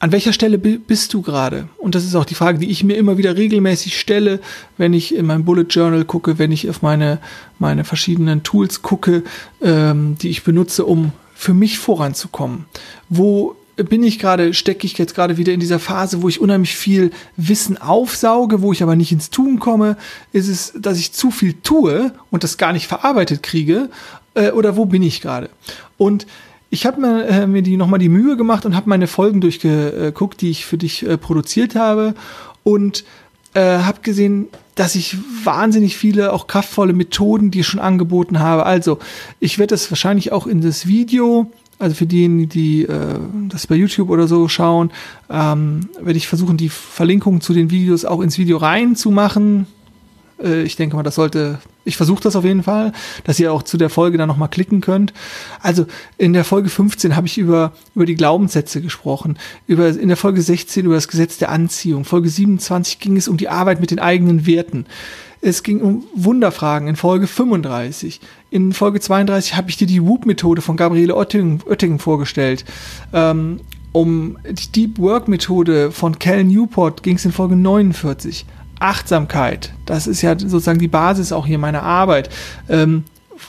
an 0.01 0.11
welcher 0.11 0.33
Stelle 0.33 0.57
bist 0.57 1.13
du 1.13 1.21
gerade? 1.21 1.69
Und 1.77 1.93
das 1.93 2.05
ist 2.05 2.15
auch 2.15 2.25
die 2.25 2.33
Frage, 2.33 2.57
die 2.57 2.71
ich 2.71 2.83
mir 2.83 2.95
immer 2.95 3.19
wieder 3.19 3.37
regelmäßig 3.37 3.99
stelle, 3.99 4.39
wenn 4.75 4.93
ich 4.93 5.13
in 5.13 5.27
mein 5.27 5.45
Bullet 5.45 5.67
Journal 5.69 6.05
gucke, 6.05 6.39
wenn 6.39 6.51
ich 6.51 6.67
auf 6.71 6.81
meine, 6.81 7.19
meine 7.59 7.83
verschiedenen 7.83 8.41
Tools 8.41 8.81
gucke, 8.81 9.23
ähm, 9.61 10.17
die 10.19 10.29
ich 10.29 10.43
benutze, 10.43 10.85
um 10.85 11.11
für 11.35 11.53
mich 11.53 11.77
voranzukommen. 11.77 12.65
Wo 13.09 13.55
bin 13.75 14.01
ich 14.01 14.17
gerade, 14.17 14.55
stecke 14.55 14.87
ich 14.87 14.97
jetzt 14.97 15.13
gerade 15.13 15.37
wieder 15.37 15.53
in 15.53 15.59
dieser 15.59 15.79
Phase, 15.79 16.23
wo 16.23 16.29
ich 16.29 16.41
unheimlich 16.41 16.75
viel 16.75 17.11
Wissen 17.37 17.79
aufsauge, 17.79 18.63
wo 18.63 18.73
ich 18.73 18.81
aber 18.81 18.95
nicht 18.95 19.11
ins 19.11 19.29
Tun 19.29 19.59
komme? 19.59 19.97
Ist 20.33 20.47
es, 20.47 20.73
dass 20.75 20.97
ich 20.97 21.13
zu 21.13 21.29
viel 21.29 21.53
tue 21.61 22.11
und 22.31 22.43
das 22.43 22.57
gar 22.57 22.73
nicht 22.73 22.87
verarbeitet 22.87 23.43
kriege? 23.43 23.91
Äh, 24.33 24.49
oder 24.49 24.77
wo 24.77 24.85
bin 24.85 25.03
ich 25.03 25.21
gerade? 25.21 25.51
Und 25.99 26.25
ich 26.71 26.85
habe 26.85 27.01
mir, 27.01 27.27
äh, 27.27 27.47
mir 27.47 27.61
die 27.61 27.77
nochmal 27.77 27.99
die 27.99 28.09
Mühe 28.09 28.37
gemacht 28.37 28.65
und 28.65 28.75
habe 28.75 28.89
meine 28.89 29.07
Folgen 29.07 29.41
durchgeguckt, 29.41 30.41
die 30.41 30.49
ich 30.49 30.65
für 30.65 30.77
dich 30.77 31.05
äh, 31.05 31.17
produziert 31.17 31.75
habe 31.75 32.15
und 32.63 33.03
äh, 33.53 33.79
habe 33.79 33.99
gesehen, 34.01 34.47
dass 34.75 34.95
ich 34.95 35.17
wahnsinnig 35.43 35.97
viele 35.97 36.31
auch 36.31 36.47
kraftvolle 36.47 36.93
Methoden, 36.93 37.51
ich 37.53 37.67
schon 37.67 37.81
angeboten 37.81 38.39
habe. 38.39 38.65
Also 38.65 38.99
ich 39.41 39.59
werde 39.59 39.73
das 39.73 39.91
wahrscheinlich 39.91 40.31
auch 40.31 40.47
in 40.47 40.61
das 40.61 40.87
Video 40.87 41.51
Also 41.77 41.95
für 41.95 42.05
diejenigen, 42.05 42.47
die 42.47 42.83
äh, 42.83 43.19
das 43.49 43.67
bei 43.67 43.75
YouTube 43.75 44.09
oder 44.09 44.27
so 44.27 44.47
schauen, 44.47 44.91
ähm, 45.29 45.89
werde 45.99 46.17
ich 46.17 46.29
versuchen, 46.29 46.55
die 46.55 46.69
Verlinkungen 46.69 47.41
zu 47.41 47.53
den 47.53 47.69
Videos 47.69 48.05
auch 48.05 48.21
ins 48.21 48.37
Video 48.37 48.57
reinzumachen. 48.57 49.67
Äh, 50.43 50.63
ich 50.63 50.75
denke 50.75 50.95
mal, 50.95 51.03
das 51.03 51.15
sollte, 51.15 51.59
ich 51.85 51.97
versuche 51.97 52.23
das 52.23 52.35
auf 52.35 52.43
jeden 52.43 52.63
Fall, 52.63 52.91
dass 53.23 53.39
ihr 53.39 53.53
auch 53.53 53.63
zu 53.63 53.77
der 53.77 53.89
Folge 53.89 54.17
dann 54.17 54.27
nochmal 54.27 54.49
klicken 54.49 54.81
könnt. 54.81 55.13
Also 55.61 55.85
in 56.17 56.33
der 56.33 56.43
Folge 56.43 56.69
15 56.69 57.15
habe 57.15 57.27
ich 57.27 57.37
über, 57.37 57.73
über 57.95 58.05
die 58.05 58.15
Glaubenssätze 58.15 58.81
gesprochen, 58.81 59.37
über, 59.67 59.89
in 59.89 60.07
der 60.07 60.17
Folge 60.17 60.41
16 60.41 60.85
über 60.85 60.95
das 60.95 61.07
Gesetz 61.07 61.37
der 61.37 61.49
Anziehung, 61.49 62.05
Folge 62.05 62.29
27 62.29 62.99
ging 62.99 63.17
es 63.17 63.27
um 63.27 63.37
die 63.37 63.49
Arbeit 63.49 63.79
mit 63.79 63.91
den 63.91 63.99
eigenen 63.99 64.45
Werten. 64.45 64.85
Es 65.43 65.63
ging 65.63 65.81
um 65.81 66.03
Wunderfragen 66.13 66.87
in 66.87 66.95
Folge 66.95 67.25
35. 67.25 68.21
In 68.51 68.73
Folge 68.73 68.99
32 68.99 69.55
habe 69.55 69.71
ich 69.71 69.77
dir 69.77 69.87
die 69.87 70.03
Whoop-Methode 70.03 70.61
von 70.61 70.77
Gabriele 70.77 71.15
Oettingen, 71.15 71.99
vorgestellt. 71.99 72.63
Ähm, 73.11 73.59
um 73.91 74.37
die 74.47 74.71
Deep 74.71 74.99
Work-Methode 74.99 75.91
von 75.91 76.19
Cal 76.19 76.43
Newport 76.43 77.01
ging 77.01 77.15
es 77.15 77.25
in 77.25 77.31
Folge 77.31 77.55
49. 77.55 78.45
Achtsamkeit, 78.81 79.73
das 79.85 80.07
ist 80.07 80.21
ja 80.21 80.37
sozusagen 80.37 80.79
die 80.79 80.87
Basis 80.87 81.31
auch 81.31 81.45
hier 81.45 81.57
meiner 81.57 81.83
Arbeit. 81.83 82.29
Ähm, 82.69 83.03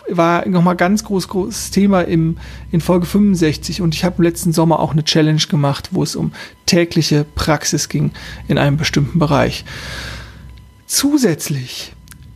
war 0.09 0.49
nochmal 0.49 0.77
ganz 0.77 1.05
groß, 1.05 1.29
großes 1.29 1.71
Thema 1.71 2.03
im, 2.03 2.39
in 2.71 2.81
Folge 2.81 3.07
65 3.07 3.83
und 3.83 3.95
ich 3.95 4.05
habe 4.05 4.17
im 4.19 4.25
letzten 4.25 4.53
Sommer 4.53 4.81
auch 4.81 4.93
eine 4.93 5.05
Challenge 5.05 5.43
gemacht, 5.49 5.91
wo 5.93 6.03
es 6.03 6.17
um 6.17 6.33
tägliche 6.67 7.27
Praxis 7.35 7.89
ging 7.89 8.11
in 8.49 8.59
einem 8.59 8.77
bestimmten 8.77 9.19
Bereich. 9.19 9.65
Zusätzlich 10.87 11.93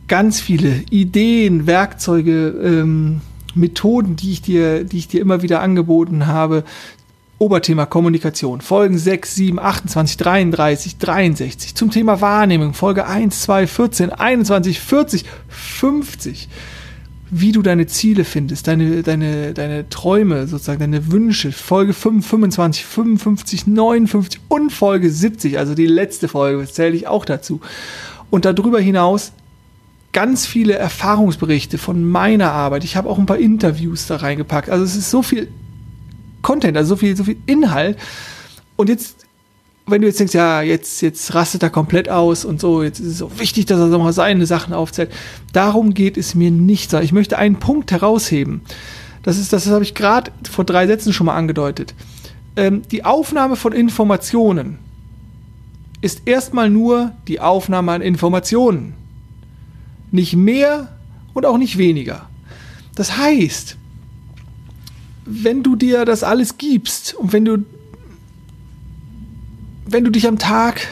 ganz 0.07 0.39
viele 0.39 0.83
Ideen, 0.89 1.67
Werkzeuge, 1.67 2.49
ähm, 2.63 3.21
Methoden, 3.55 4.15
die 4.15 4.31
ich 4.31 4.41
dir, 4.41 4.83
die 4.83 4.97
ich 4.97 5.07
dir 5.07 5.21
immer 5.21 5.41
wieder 5.41 5.61
angeboten 5.61 6.27
habe. 6.27 6.63
Oberthema 7.39 7.85
Kommunikation, 7.85 8.61
Folgen 8.61 8.97
6, 8.97 9.35
7, 9.35 9.59
28, 9.59 10.17
33, 10.17 10.97
63. 10.97 11.75
Zum 11.75 11.91
Thema 11.91 12.19
Wahrnehmung, 12.19 12.73
Folge 12.73 13.05
1, 13.05 13.41
2, 13.41 13.67
14, 13.67 14.11
21, 14.11 14.79
40, 14.79 15.25
50. 15.47 16.49
Wie 17.29 17.51
du 17.51 17.61
deine 17.61 17.85
Ziele 17.85 18.23
findest, 18.23 18.67
deine, 18.67 19.03
deine, 19.03 19.53
deine 19.53 19.87
Träume, 19.89 20.47
sozusagen 20.47 20.79
deine 20.79 21.11
Wünsche. 21.11 21.51
Folge 21.51 21.93
5, 21.93 22.25
25, 22.25 22.85
55, 22.85 23.67
59 23.67 24.41
und 24.47 24.71
Folge 24.71 25.11
70, 25.11 25.59
also 25.59 25.75
die 25.75 25.87
letzte 25.87 26.29
Folge, 26.29 26.65
zähle 26.65 26.95
ich 26.95 27.05
auch 27.05 27.25
dazu. 27.25 27.61
Und 28.31 28.45
darüber 28.45 28.79
hinaus 28.79 29.33
ganz 30.11 30.47
viele 30.47 30.73
Erfahrungsberichte 30.73 31.77
von 31.77 32.03
meiner 32.03 32.51
Arbeit. 32.51 32.83
Ich 32.83 32.95
habe 32.95 33.09
auch 33.09 33.19
ein 33.19 33.27
paar 33.27 33.37
Interviews 33.37 34.07
da 34.07 34.15
reingepackt. 34.15 34.69
Also 34.69 34.83
es 34.83 34.95
ist 34.95 35.11
so 35.11 35.21
viel 35.21 35.49
Content, 36.47 36.77
also 36.77 36.95
so 36.95 36.95
viel, 36.95 37.17
so 37.17 37.25
viel 37.25 37.35
Inhalt. 37.45 37.97
Und 38.77 38.87
jetzt, 38.87 39.25
wenn 39.85 39.99
du 39.99 40.07
jetzt 40.07 40.17
denkst, 40.21 40.33
ja, 40.33 40.61
jetzt, 40.61 41.01
jetzt 41.01 41.35
rastet 41.35 41.61
er 41.61 41.69
komplett 41.69 42.07
aus 42.07 42.45
und 42.45 42.61
so, 42.61 42.83
jetzt 42.83 43.01
ist 43.01 43.07
es 43.07 43.17
so 43.17 43.37
wichtig, 43.37 43.65
dass 43.65 43.81
er 43.81 43.89
so 43.89 43.99
mal 43.99 44.13
seine 44.13 44.45
Sachen 44.45 44.73
aufzählt. 44.73 45.11
Darum 45.51 45.93
geht 45.93 46.15
es 46.15 46.35
mir 46.35 46.49
nicht. 46.49 46.93
Ich 46.93 47.11
möchte 47.11 47.37
einen 47.37 47.57
Punkt 47.57 47.91
herausheben. 47.91 48.61
Das 49.23 49.37
ist, 49.37 49.51
das 49.51 49.67
habe 49.67 49.83
ich 49.83 49.93
gerade 49.93 50.31
vor 50.49 50.63
drei 50.63 50.87
Sätzen 50.87 51.11
schon 51.11 51.25
mal 51.25 51.35
angedeutet. 51.35 51.93
Ähm, 52.55 52.83
die 52.91 53.03
Aufnahme 53.03 53.57
von 53.57 53.73
Informationen 53.73 54.79
ist 55.99 56.21
erstmal 56.25 56.69
nur 56.69 57.11
die 57.27 57.41
Aufnahme 57.41 57.91
an 57.91 58.01
Informationen. 58.01 58.93
Nicht 60.11 60.37
mehr 60.37 60.95
und 61.33 61.45
auch 61.45 61.57
nicht 61.57 61.77
weniger. 61.77 62.29
Das 62.95 63.17
heißt, 63.17 63.75
wenn 65.27 65.61
du 65.61 65.75
dir 65.75 66.05
das 66.05 66.23
alles 66.23 66.57
gibst 66.57 67.13
und 67.15 67.33
wenn 67.33 67.45
du, 67.45 67.65
wenn 69.85 70.03
du 70.03 70.11
dich 70.11 70.27
am 70.27 70.39
Tag 70.39 70.87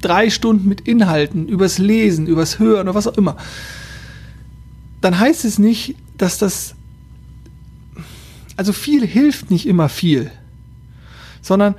drei 0.00 0.30
Stunden 0.30 0.68
mit 0.68 0.82
Inhalten, 0.82 1.48
übers 1.48 1.78
Lesen, 1.78 2.26
übers 2.26 2.58
Hören 2.58 2.88
oder 2.88 2.94
was 2.94 3.08
auch 3.08 3.16
immer, 3.16 3.36
dann 5.00 5.18
heißt 5.18 5.44
es 5.44 5.58
nicht, 5.58 5.96
dass 6.16 6.38
das, 6.38 6.74
also 8.56 8.72
viel 8.72 9.06
hilft 9.06 9.50
nicht 9.50 9.66
immer 9.66 9.88
viel, 9.88 10.30
sondern 11.42 11.74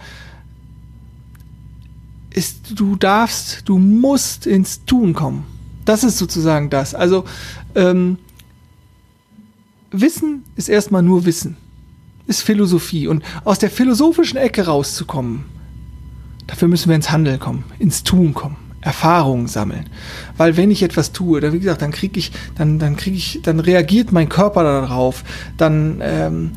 ist, 2.31 2.79
du 2.79 2.95
darfst, 2.95 3.63
du 3.65 3.77
musst 3.77 4.45
ins 4.47 4.83
Tun 4.85 5.13
kommen. 5.13 5.45
Das 5.85 6.03
ist 6.03 6.17
sozusagen 6.17 6.69
das. 6.69 6.95
Also 6.95 7.25
ähm, 7.75 8.17
Wissen 9.91 10.43
ist 10.55 10.69
erstmal 10.69 11.03
nur 11.03 11.25
Wissen, 11.25 11.57
ist 12.31 12.41
Philosophie. 12.41 13.07
Und 13.07 13.23
aus 13.43 13.59
der 13.59 13.69
philosophischen 13.69 14.37
Ecke 14.37 14.65
rauszukommen, 14.65 15.45
dafür 16.47 16.67
müssen 16.67 16.89
wir 16.89 16.95
ins 16.95 17.11
Handeln 17.11 17.39
kommen, 17.39 17.63
ins 17.79 18.03
Tun 18.03 18.33
kommen. 18.33 18.57
Erfahrungen 18.81 19.47
sammeln. 19.47 19.85
Weil 20.37 20.57
wenn 20.57 20.71
ich 20.71 20.81
etwas 20.81 21.11
tue, 21.11 21.39
dann 21.39 21.53
wie 21.53 21.59
gesagt, 21.59 21.83
dann 21.83 21.91
kriege 21.91 22.17
ich, 22.17 22.31
dann, 22.55 22.79
dann 22.79 22.95
kriege 22.95 23.15
ich, 23.15 23.39
dann 23.43 23.59
reagiert 23.59 24.11
mein 24.11 24.27
Körper 24.27 24.63
darauf, 24.63 25.23
dann 25.55 26.01
ähm, 26.01 26.51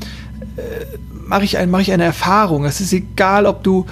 äh, 0.57 0.87
mache 1.11 1.45
ich, 1.45 1.59
ein, 1.59 1.71
mach 1.71 1.81
ich 1.81 1.93
eine 1.93 2.05
Erfahrung. 2.05 2.65
Es 2.65 2.81
ist 2.81 2.95
egal, 2.95 3.45
ob 3.45 3.63
du 3.63 3.85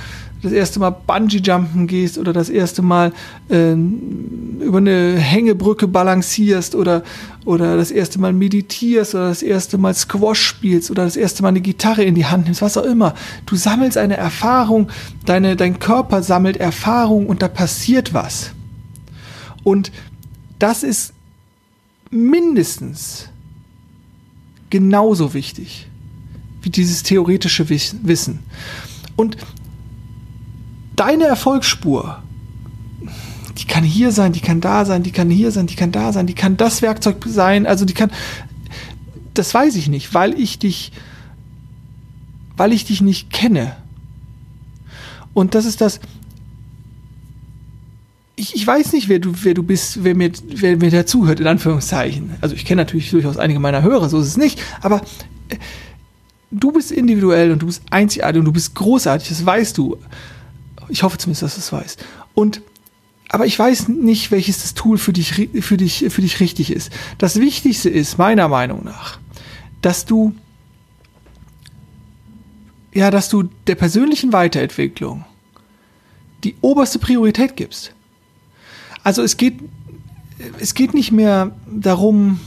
das 0.43 0.53
erste 0.53 0.81
Mal 0.81 0.91
Bungee-Jumpen 0.91 1.87
gehst 1.87 2.19
oder 2.19 2.33
das 2.33 2.49
erste 2.49 2.83
Mal 2.83 3.13
äh, 3.49 3.73
über 3.73 4.79
eine 4.79 5.17
Hängebrücke 5.17 5.87
balancierst 5.87 6.75
oder, 6.75 7.05
oder 7.45 7.77
das 7.77 7.93
erste 7.93 8.19
Mal 8.19 8.33
meditierst 8.33 9.15
oder 9.15 9.29
das 9.29 9.43
erste 9.43 9.79
Mal 9.79 9.95
Squash 9.95 10.43
spielst 10.43 10.91
oder 10.91 11.05
das 11.05 11.17
erste 11.17 11.43
Mal 11.43 11.51
eine 11.51 11.61
Gitarre 11.61 12.03
in 12.03 12.17
die 12.17 12.27
Hand 12.27 12.47
nimmst, 12.47 12.61
was 12.61 12.77
auch 12.77 12.85
immer. 12.85 13.15
Du 13.47 13.55
sammelst 13.55 13.97
eine 13.97 14.17
Erfahrung, 14.17 14.91
deine, 15.27 15.55
dein 15.55 15.79
Körper 15.79 16.23
sammelt 16.23 16.57
Erfahrung 16.57 17.29
und 17.29 17.41
da 17.41 17.49
passiert 17.49 18.13
was. 18.13 18.51
Und 19.63 19.93
das 20.59 20.83
ist 20.83 21.13
mindestens 22.11 23.29
genauso 24.71 25.35
wichtig 25.35 25.87
wie 26.63 26.71
dieses 26.71 27.03
theoretische 27.03 27.69
Wissen. 27.69 28.41
Und 29.17 29.37
deine 30.97 31.25
Erfolgsspur, 31.25 32.23
die 33.59 33.67
kann 33.67 33.85
hier 33.85 34.13
sein, 34.13 34.33
die 34.33 34.41
kann 34.41 34.61
da 34.61 34.85
sein, 34.85 35.03
die 35.03 35.13
kann 35.13 35.31
hier 35.31 35.51
sein, 35.51 35.67
die 35.67 35.77
kann 35.77 35.93
da 35.93 36.13
sein, 36.13 36.27
die 36.27 36.35
kann 36.35 36.57
das 36.57 36.83
Werkzeug 36.83 37.25
sein, 37.27 37.67
also 37.67 37.85
die 37.85 37.95
kann, 37.95 38.11
das 39.35 39.53
weiß 39.53 39.77
ich 39.77 39.89
nicht, 39.89 40.15
weil 40.15 40.39
ich 40.39 40.59
dich, 40.59 40.93
weil 42.57 42.73
ich 42.73 42.85
dich 42.85 43.01
nicht 43.01 43.31
kenne. 43.31 43.77
Und 45.35 45.55
das 45.55 45.65
ist 45.65 45.81
das, 45.81 46.01
ich, 48.37 48.55
ich 48.55 48.67
weiß 48.67 48.93
nicht, 48.93 49.09
wer 49.09 49.19
du, 49.19 49.33
wer 49.43 49.55
du 49.55 49.63
bist, 49.63 50.05
wer 50.05 50.15
mir, 50.15 50.33
wer 50.47 50.77
mir 50.77 50.91
dazuhört, 50.91 51.41
in 51.41 51.47
Anführungszeichen. 51.47 52.31
Also 52.41 52.55
ich 52.55 52.65
kenne 52.65 52.83
natürlich 52.83 53.11
durchaus 53.11 53.37
einige 53.37 53.61
meiner 53.61 53.83
Hörer, 53.83 54.09
so 54.09 54.21
ist 54.21 54.29
es 54.29 54.37
nicht, 54.37 54.61
aber 54.81 55.03
äh, 55.49 55.57
du 56.51 56.73
bist 56.73 56.91
individuell 56.91 57.53
und 57.53 57.63
du 57.63 57.67
bist 57.67 57.83
einzigartig 57.91 58.41
und 58.41 58.47
du 58.47 58.53
bist 58.53 58.75
großartig, 58.75 59.29
das 59.29 59.45
weißt 59.45 59.79
du. 59.79 59.99
Ich 60.93 61.03
hoffe 61.03 61.17
zumindest, 61.17 61.43
dass 61.43 61.55
du 61.55 61.61
es 61.61 61.73
weißt. 61.73 62.05
Und 62.35 62.61
aber 63.31 63.47
ich 63.47 63.59
weiß 63.59 63.89
nicht, 63.89 64.31
welches 64.31 64.61
das 64.61 64.75
Tool 64.75 64.99
für 64.99 65.15
dich, 65.15 65.49
für 65.63 65.79
dich, 65.79 66.05
für 66.11 66.21
dich 66.21 66.39
richtig 66.41 66.71
ist. 66.71 66.93
Das 67.17 67.41
Wichtigste 67.41 67.89
ist, 67.89 68.19
meiner 68.19 68.47
Meinung 68.47 68.85
nach, 68.85 69.19
dass 69.81 70.05
du, 70.05 70.35
ja, 72.93 73.11
dass 73.11 73.31
du 73.31 73.45
der 73.67 73.75
persönlichen 73.75 74.35
Weiterentwicklung 74.35 75.25
die 76.45 76.57
oberste 76.61 76.99
Priorität 76.99 77.57
gibst. 77.57 77.95
Also 79.03 79.23
es 79.23 79.39
geht, 79.39 79.61
es 80.59 80.75
geht 80.75 80.93
nicht 80.93 81.11
mehr 81.11 81.57
darum, 81.67 82.39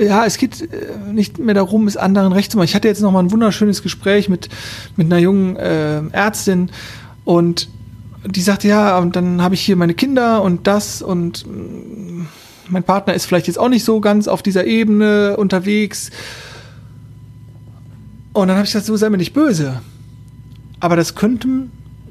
ja, 0.00 0.24
es 0.24 0.38
geht 0.38 0.62
äh, 0.62 1.12
nicht 1.12 1.38
mehr 1.38 1.54
darum, 1.54 1.86
es 1.86 1.96
anderen 1.96 2.32
recht 2.32 2.50
zu 2.50 2.56
machen. 2.56 2.66
Ich 2.66 2.74
hatte 2.74 2.88
jetzt 2.88 3.02
noch 3.02 3.12
mal 3.12 3.20
ein 3.20 3.30
wunderschönes 3.30 3.82
Gespräch 3.82 4.28
mit, 4.28 4.48
mit 4.96 5.06
einer 5.06 5.18
jungen 5.18 5.56
äh, 5.56 6.02
Ärztin 6.08 6.70
und 7.24 7.68
die 8.26 8.42
sagte, 8.42 8.68
ja, 8.68 8.98
und 8.98 9.16
dann 9.16 9.42
habe 9.42 9.54
ich 9.54 9.62
hier 9.62 9.76
meine 9.76 9.94
Kinder 9.94 10.42
und 10.42 10.66
das 10.66 11.02
und 11.02 11.46
mm, 11.46 12.26
mein 12.68 12.82
Partner 12.84 13.14
ist 13.14 13.26
vielleicht 13.26 13.46
jetzt 13.46 13.58
auch 13.58 13.68
nicht 13.68 13.84
so 13.84 14.00
ganz 14.00 14.28
auf 14.28 14.42
dieser 14.42 14.64
Ebene 14.64 15.36
unterwegs. 15.36 16.10
Und 18.32 18.48
dann 18.48 18.56
habe 18.56 18.64
ich 18.64 18.72
gesagt, 18.72 18.86
so 18.86 18.96
sei 18.96 19.10
mir 19.10 19.16
nicht 19.16 19.32
böse. 19.32 19.80
Aber 20.78 20.96
das 20.96 21.14
könnte, 21.14 21.48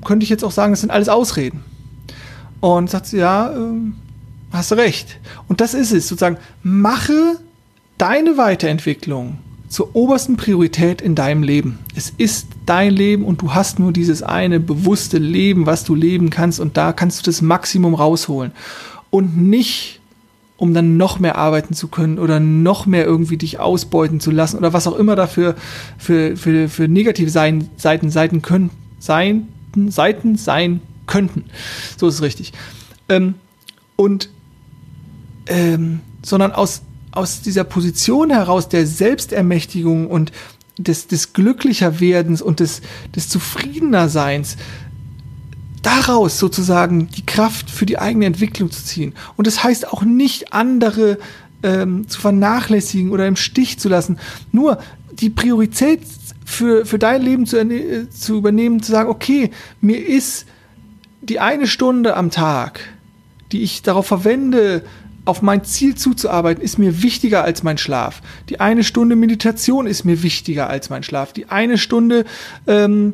könnte 0.04 0.24
ich 0.24 0.30
jetzt 0.30 0.44
auch 0.44 0.52
sagen, 0.52 0.74
das 0.74 0.82
sind 0.82 0.92
alles 0.92 1.08
Ausreden. 1.08 1.64
Und 2.60 2.90
sagt 2.90 3.06
sie, 3.06 3.18
ja, 3.18 3.52
äh, 3.52 3.92
hast 4.52 4.74
recht. 4.74 5.20
Und 5.48 5.62
das 5.62 5.74
ist 5.74 5.94
es, 5.94 6.10
sozusagen, 6.10 6.38
mache 6.62 7.38
deine 8.00 8.38
Weiterentwicklung 8.38 9.38
zur 9.68 9.96
obersten 9.96 10.36
Priorität 10.36 11.00
in 11.00 11.14
deinem 11.14 11.44
Leben. 11.44 11.78
Es 11.96 12.12
ist 12.18 12.48
dein 12.66 12.92
Leben 12.92 13.24
und 13.24 13.42
du 13.44 13.54
hast 13.54 13.78
nur 13.78 13.94
dieses 13.94 14.24
eine 14.24 14.60
bewusste 14.60 15.20
Leben, 15.20 15.68
was 15.68 15.84
du 15.84 15.94
leben 15.94 16.32
kannst 16.32 16.60
und 16.60 16.76
da 16.76 16.92
kannst 16.92 17.20
du 17.20 17.24
das 17.26 17.44
Maximum 17.44 17.94
rausholen. 17.94 18.52
Und 19.12 19.38
nicht 19.38 20.00
um 20.58 20.74
dann 20.74 20.98
noch 20.98 21.20
mehr 21.20 21.38
arbeiten 21.38 21.74
zu 21.74 21.88
können 21.88 22.20
oder 22.20 22.42
noch 22.42 22.86
mehr 22.86 23.06
irgendwie 23.06 23.38
dich 23.38 23.62
ausbeuten 23.62 24.20
zu 24.20 24.30
lassen 24.30 24.58
oder 24.58 24.74
was 24.74 24.88
auch 24.88 24.98
immer 24.98 25.16
dafür 25.16 25.56
für, 25.98 26.36
für, 26.36 26.68
für 26.68 26.90
negative 26.90 27.30
sein, 27.30 27.70
Seiten, 27.78 28.10
Seiten 28.10 28.42
können, 28.42 28.70
sein, 29.00 29.48
Seiten 29.88 30.36
sein 30.36 30.82
könnten. 31.06 31.46
So 31.96 32.10
ist 32.10 32.16
es 32.16 32.22
richtig. 32.22 32.52
Ähm, 33.08 33.36
und 33.96 34.30
ähm, 35.48 36.02
sondern 36.22 36.52
aus, 36.52 36.82
aus 37.12 37.42
dieser 37.42 37.64
Position 37.64 38.30
heraus 38.30 38.70
der 38.70 38.86
Selbstermächtigung 38.86 40.08
und 40.08 40.32
des, 40.78 41.08
des 41.08 41.34
glücklicher 41.34 42.00
und 42.42 42.60
des, 42.60 42.82
des 43.16 43.30
zufriedener 43.30 44.10
daraus 45.82 46.40
sozusagen 46.40 47.10
die 47.10 47.26
Kraft 47.26 47.70
für 47.70 47.86
die 47.86 48.00
eigene 48.00 48.26
Entwicklung 48.26 48.72
zu 48.72 48.84
ziehen. 48.84 49.14
Und 49.38 49.48
das 49.48 49.64
heißt 49.64 49.88
auch 49.88 50.04
nicht 50.04 50.54
andere 50.54 51.18
ähm, 51.64 52.08
zu 52.08 52.20
vernachlässigen 52.20 53.12
oder 53.12 53.28
im 53.28 53.36
Stich 53.36 53.80
zu 53.80 53.90
lassen. 53.90 54.20
Nur 54.52 54.80
die 55.12 55.30
Priorität 55.30 56.02
für, 56.46 56.86
für 56.86 57.00
dein 57.00 57.22
Leben 57.22 57.46
zu, 57.46 57.58
äh, 57.58 58.10
zu 58.10 58.38
übernehmen, 58.38 58.82
zu 58.82 58.92
sagen, 58.92 59.10
okay, 59.10 59.52
mir 59.82 60.06
ist 60.06 60.46
die 61.22 61.40
eine 61.40 61.68
Stunde 61.68 62.16
am 62.16 62.32
Tag, 62.32 62.82
die 63.52 63.62
ich 63.62 63.82
darauf 63.82 64.08
verwende, 64.08 64.84
auf 65.30 65.42
mein 65.42 65.64
Ziel 65.64 65.96
zuzuarbeiten, 65.96 66.64
ist 66.64 66.78
mir 66.78 67.04
wichtiger 67.04 67.44
als 67.44 67.64
mein 67.64 67.78
Schlaf. 67.78 68.22
Die 68.50 68.60
eine 68.60 68.84
Stunde 68.84 69.16
Meditation 69.16 69.88
ist 69.88 70.04
mir 70.04 70.24
wichtiger 70.24 70.70
als 70.70 70.90
mein 70.90 71.04
Schlaf. 71.04 71.34
Die 71.34 71.50
eine 71.50 71.78
Stunde 71.78 72.26
ähm, 72.68 73.14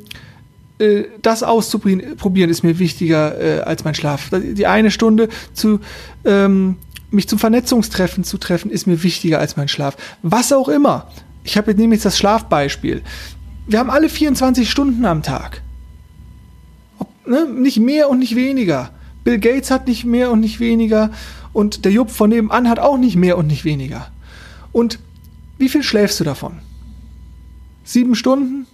äh, 0.80 1.04
das 1.22 1.44
auszuprobieren 1.44 2.50
ist 2.50 2.64
mir 2.64 2.80
wichtiger 2.80 3.40
äh, 3.40 3.60
als 3.62 3.84
mein 3.84 3.96
Schlaf. 3.96 4.30
Die 4.32 4.68
eine 4.68 4.92
Stunde 4.92 5.30
zu 5.54 5.80
ähm, 6.24 6.78
mich 7.12 7.28
zum 7.28 7.40
Vernetzungstreffen 7.40 8.24
zu 8.24 8.38
treffen, 8.38 8.72
ist 8.72 8.88
mir 8.88 9.04
wichtiger 9.04 9.40
als 9.40 9.58
mein 9.58 9.68
Schlaf. 9.68 9.96
Was 10.22 10.52
auch 10.52 10.68
immer. 10.68 11.08
Ich 11.44 11.58
habe 11.58 11.76
nehme 11.76 11.96
jetzt 11.96 12.06
das 12.06 12.18
Schlafbeispiel. 12.18 13.04
Wir 13.68 13.80
haben 13.80 13.90
alle 13.90 14.10
24 14.10 14.70
Stunden 14.70 15.06
am 15.06 15.22
Tag. 15.22 15.62
Ob, 16.98 17.10
ne? 17.28 17.46
Nicht 17.46 17.78
mehr 17.78 18.10
und 18.10 18.20
nicht 18.20 18.36
weniger. 18.36 18.92
Bill 19.24 19.40
Gates 19.40 19.72
hat 19.72 19.88
nicht 19.88 20.06
mehr 20.06 20.32
und 20.32 20.40
nicht 20.40 20.60
weniger. 20.60 21.12
Und 21.56 21.86
der 21.86 21.94
Jupp 21.94 22.12
von 22.12 22.30
nebenan 22.30 22.68
hat 22.68 22.80
auch 22.80 22.98
nicht 22.98 23.16
mehr 23.16 23.38
und 23.38 23.48
nicht 23.48 23.64
weniger. 23.64 24.12
Und 24.74 25.00
wie 25.58 25.70
viel 25.70 25.84
schläfst 25.84 26.20
du 26.20 26.26
davon? 26.26 26.60
Sieben 27.86 28.14
Stunden? 28.14 28.68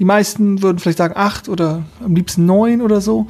Die 0.00 0.04
meisten 0.04 0.60
würden 0.60 0.80
vielleicht 0.80 0.98
sagen 0.98 1.14
acht 1.16 1.48
oder 1.48 1.84
am 2.04 2.16
liebsten 2.16 2.44
neun 2.44 2.82
oder 2.82 3.00
so. 3.00 3.28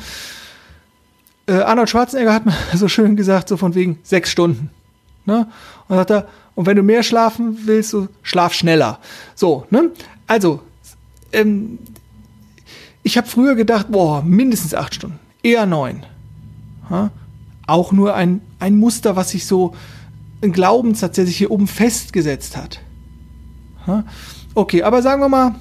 Äh, 1.44 1.52
Arnold 1.52 1.90
Schwarzenegger 1.90 2.32
hat 2.32 2.46
mal 2.46 2.56
so 2.74 2.88
schön 2.88 3.14
gesagt, 3.14 3.50
so 3.50 3.58
von 3.58 3.74
wegen 3.74 3.98
sechs 4.04 4.30
Stunden. 4.30 4.70
Ne? 5.26 5.48
Und 5.88 5.96
sagt 5.96 6.10
er, 6.10 6.28
und 6.54 6.64
wenn 6.64 6.76
du 6.78 6.82
mehr 6.82 7.02
schlafen 7.02 7.58
willst, 7.66 7.90
so 7.90 8.08
schlaf 8.22 8.54
schneller. 8.54 9.00
So, 9.34 9.66
ne? 9.68 9.90
Also, 10.26 10.62
ähm, 11.30 11.78
ich 13.02 13.18
habe 13.18 13.26
früher 13.26 13.54
gedacht, 13.54 13.88
boah, 13.90 14.22
mindestens 14.22 14.72
acht 14.72 14.94
Stunden, 14.94 15.18
eher 15.42 15.66
neun. 15.66 16.06
Ja? 16.88 17.10
Auch 17.66 17.92
nur 17.92 18.14
ein, 18.14 18.40
ein 18.64 18.76
Muster, 18.76 19.14
was 19.14 19.30
sich 19.30 19.44
so 19.44 19.74
ein 20.42 20.52
Glaubenssatz, 20.52 21.16
der 21.16 21.26
sich 21.26 21.36
hier 21.36 21.50
oben 21.50 21.66
festgesetzt 21.66 22.56
hat. 22.56 22.80
Okay, 24.54 24.82
aber 24.82 25.02
sagen 25.02 25.20
wir 25.20 25.28
mal, 25.28 25.54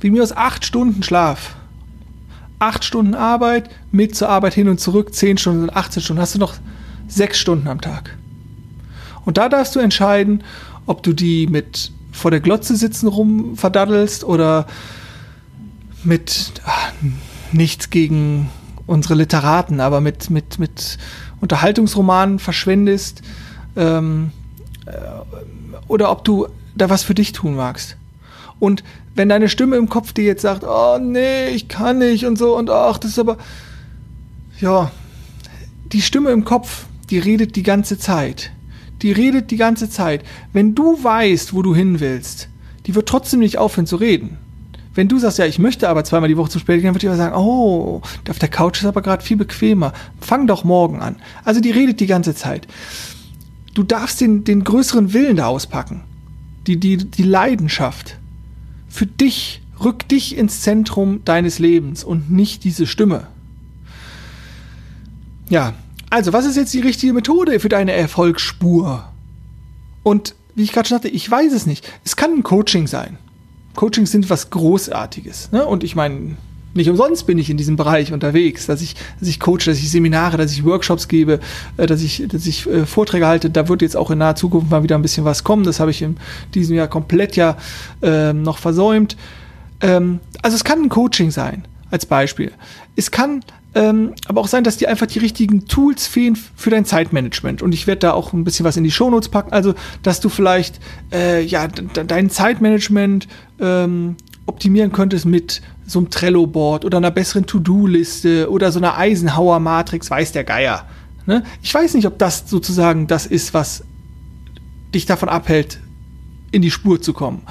wie 0.00 0.10
mir 0.10 0.22
aus 0.22 0.36
acht 0.36 0.66
Stunden 0.66 1.02
Schlaf, 1.02 1.56
acht 2.58 2.84
Stunden 2.84 3.14
Arbeit, 3.14 3.70
mit 3.90 4.14
zur 4.14 4.28
Arbeit 4.28 4.52
hin 4.52 4.68
und 4.68 4.80
zurück, 4.80 5.14
zehn 5.14 5.38
Stunden, 5.38 5.70
18 5.74 6.02
Stunden, 6.02 6.20
hast 6.20 6.34
du 6.34 6.38
noch 6.38 6.54
sechs 7.08 7.38
Stunden 7.38 7.68
am 7.68 7.80
Tag. 7.80 8.18
Und 9.24 9.38
da 9.38 9.48
darfst 9.48 9.74
du 9.74 9.80
entscheiden, 9.80 10.44
ob 10.84 11.02
du 11.02 11.14
die 11.14 11.46
mit 11.46 11.90
vor 12.12 12.30
der 12.30 12.40
Glotze 12.40 12.76
sitzen 12.76 13.06
rum 13.08 13.56
verdaddelst 13.56 14.24
oder 14.24 14.66
mit 16.02 16.52
ach, 16.66 16.92
nichts 17.52 17.88
gegen 17.88 18.50
unsere 18.86 19.14
Literaten, 19.14 19.80
aber 19.80 20.02
mit, 20.02 20.28
mit, 20.28 20.58
mit 20.58 20.98
Unterhaltungsromanen 21.44 22.38
verschwendest 22.38 23.20
ähm, 23.76 24.32
äh, 24.86 24.92
oder 25.88 26.10
ob 26.10 26.24
du 26.24 26.48
da 26.74 26.88
was 26.88 27.02
für 27.02 27.14
dich 27.14 27.32
tun 27.32 27.54
magst. 27.54 27.98
Und 28.58 28.82
wenn 29.14 29.28
deine 29.28 29.50
Stimme 29.50 29.76
im 29.76 29.90
Kopf 29.90 30.14
dir 30.14 30.24
jetzt 30.24 30.40
sagt, 30.40 30.64
oh 30.64 30.98
nee, 30.98 31.48
ich 31.48 31.68
kann 31.68 31.98
nicht 31.98 32.24
und 32.24 32.38
so 32.38 32.56
und 32.56 32.70
ach, 32.70 32.96
das 32.96 33.10
ist 33.10 33.18
aber, 33.18 33.36
ja, 34.58 34.90
die 35.92 36.00
Stimme 36.00 36.30
im 36.30 36.46
Kopf, 36.46 36.86
die 37.10 37.18
redet 37.18 37.56
die 37.56 37.62
ganze 37.62 37.98
Zeit. 37.98 38.50
Die 39.02 39.12
redet 39.12 39.50
die 39.50 39.58
ganze 39.58 39.90
Zeit. 39.90 40.24
Wenn 40.54 40.74
du 40.74 41.04
weißt, 41.04 41.52
wo 41.52 41.60
du 41.60 41.74
hin 41.74 42.00
willst, 42.00 42.48
die 42.86 42.94
wird 42.94 43.06
trotzdem 43.06 43.40
nicht 43.40 43.58
aufhören 43.58 43.86
zu 43.86 43.96
reden. 43.96 44.38
Wenn 44.94 45.08
du 45.08 45.18
sagst, 45.18 45.38
ja, 45.38 45.46
ich 45.46 45.58
möchte 45.58 45.88
aber 45.88 46.04
zweimal 46.04 46.28
die 46.28 46.36
Woche 46.36 46.50
zu 46.50 46.58
spät 46.58 46.80
gehen, 46.80 46.92
dann 46.92 47.00
die 47.00 47.08
aber 47.08 47.16
sagen, 47.16 47.36
oh, 47.36 48.00
auf 48.28 48.38
der 48.38 48.48
Couch 48.48 48.78
ist 48.78 48.86
aber 48.86 49.02
gerade 49.02 49.24
viel 49.24 49.36
bequemer. 49.36 49.92
Fang 50.20 50.46
doch 50.46 50.62
morgen 50.64 51.00
an. 51.00 51.16
Also 51.44 51.60
die 51.60 51.72
redet 51.72 52.00
die 52.00 52.06
ganze 52.06 52.34
Zeit. 52.34 52.68
Du 53.74 53.82
darfst 53.82 54.20
den, 54.20 54.44
den 54.44 54.62
größeren 54.62 55.12
Willen 55.12 55.36
da 55.36 55.46
auspacken. 55.46 56.02
Die, 56.66 56.78
die, 56.78 56.96
die 56.96 57.24
Leidenschaft 57.24 58.16
für 58.88 59.06
dich, 59.06 59.60
rück 59.82 60.08
dich 60.08 60.36
ins 60.36 60.60
Zentrum 60.60 61.24
deines 61.24 61.58
Lebens 61.58 62.04
und 62.04 62.30
nicht 62.30 62.62
diese 62.62 62.86
Stimme. 62.86 63.26
Ja, 65.50 65.74
also 66.10 66.32
was 66.32 66.46
ist 66.46 66.56
jetzt 66.56 66.72
die 66.72 66.80
richtige 66.80 67.12
Methode 67.12 67.58
für 67.58 67.68
deine 67.68 67.92
Erfolgsspur? 67.92 69.10
Und 70.04 70.36
wie 70.54 70.62
ich 70.62 70.72
gerade 70.72 70.88
schon 70.88 70.96
sagte, 70.96 71.08
ich 71.08 71.28
weiß 71.28 71.52
es 71.52 71.66
nicht. 71.66 71.90
Es 72.04 72.14
kann 72.14 72.32
ein 72.32 72.42
Coaching 72.44 72.86
sein. 72.86 73.18
Coachings 73.74 74.10
sind 74.10 74.30
was 74.30 74.50
Großartiges. 74.50 75.52
Ne? 75.52 75.64
Und 75.66 75.84
ich 75.84 75.96
meine, 75.96 76.36
nicht 76.74 76.90
umsonst 76.90 77.26
bin 77.26 77.38
ich 77.38 77.50
in 77.50 77.56
diesem 77.56 77.76
Bereich 77.76 78.12
unterwegs, 78.12 78.66
dass 78.66 78.82
ich, 78.82 78.96
dass 79.20 79.28
ich 79.28 79.38
coache, 79.38 79.66
dass 79.66 79.78
ich 79.78 79.90
Seminare, 79.90 80.36
dass 80.36 80.52
ich 80.52 80.64
Workshops 80.64 81.08
gebe, 81.08 81.40
äh, 81.76 81.86
dass 81.86 82.02
ich, 82.02 82.24
dass 82.28 82.46
ich 82.46 82.68
äh, 82.68 82.84
Vorträge 82.84 83.26
halte. 83.26 83.50
Da 83.50 83.68
wird 83.68 83.82
jetzt 83.82 83.96
auch 83.96 84.10
in 84.10 84.18
naher 84.18 84.36
Zukunft 84.36 84.70
mal 84.70 84.82
wieder 84.82 84.96
ein 84.96 85.02
bisschen 85.02 85.24
was 85.24 85.44
kommen. 85.44 85.64
Das 85.64 85.80
habe 85.80 85.92
ich 85.92 86.02
in 86.02 86.16
diesem 86.54 86.76
Jahr 86.76 86.88
komplett 86.88 87.36
ja 87.36 87.56
äh, 88.02 88.32
noch 88.32 88.58
versäumt. 88.58 89.16
Ähm, 89.80 90.20
also 90.42 90.56
es 90.56 90.64
kann 90.64 90.82
ein 90.82 90.88
Coaching 90.88 91.30
sein, 91.30 91.64
als 91.90 92.06
Beispiel. 92.06 92.52
Es 92.96 93.10
kann 93.10 93.44
ähm, 93.74 94.14
aber 94.26 94.40
auch 94.40 94.46
sein, 94.46 94.64
dass 94.64 94.76
dir 94.76 94.88
einfach 94.88 95.06
die 95.06 95.18
richtigen 95.18 95.66
Tools 95.66 96.06
fehlen 96.06 96.36
für 96.36 96.70
dein 96.70 96.84
Zeitmanagement. 96.84 97.62
Und 97.62 97.72
ich 97.72 97.86
werde 97.86 98.00
da 98.00 98.12
auch 98.12 98.32
ein 98.32 98.44
bisschen 98.44 98.64
was 98.64 98.76
in 98.76 98.84
die 98.84 98.90
Shownotes 98.90 99.28
packen. 99.28 99.52
Also, 99.52 99.74
dass 100.02 100.20
du 100.20 100.28
vielleicht 100.28 100.80
äh, 101.12 101.42
ja 101.42 101.66
dein 101.68 102.30
Zeitmanagement 102.30 103.26
ähm, 103.60 104.16
optimieren 104.46 104.92
könntest 104.92 105.26
mit 105.26 105.62
so 105.86 105.98
einem 105.98 106.10
Trello-Board 106.10 106.84
oder 106.84 106.98
einer 106.98 107.10
besseren 107.10 107.46
To-Do-Liste 107.46 108.50
oder 108.50 108.72
so 108.72 108.78
einer 108.78 108.96
Eisenhower-Matrix, 108.96 110.10
weiß 110.10 110.32
der 110.32 110.44
Geier. 110.44 110.86
Ne? 111.26 111.42
Ich 111.62 111.72
weiß 111.72 111.94
nicht, 111.94 112.06
ob 112.06 112.18
das 112.18 112.48
sozusagen 112.48 113.06
das 113.06 113.26
ist, 113.26 113.54
was 113.54 113.84
dich 114.94 115.06
davon 115.06 115.28
abhält, 115.28 115.80
in 116.52 116.62
die 116.62 116.70
Spur 116.70 117.00
zu 117.02 117.12
kommen. 117.12 117.42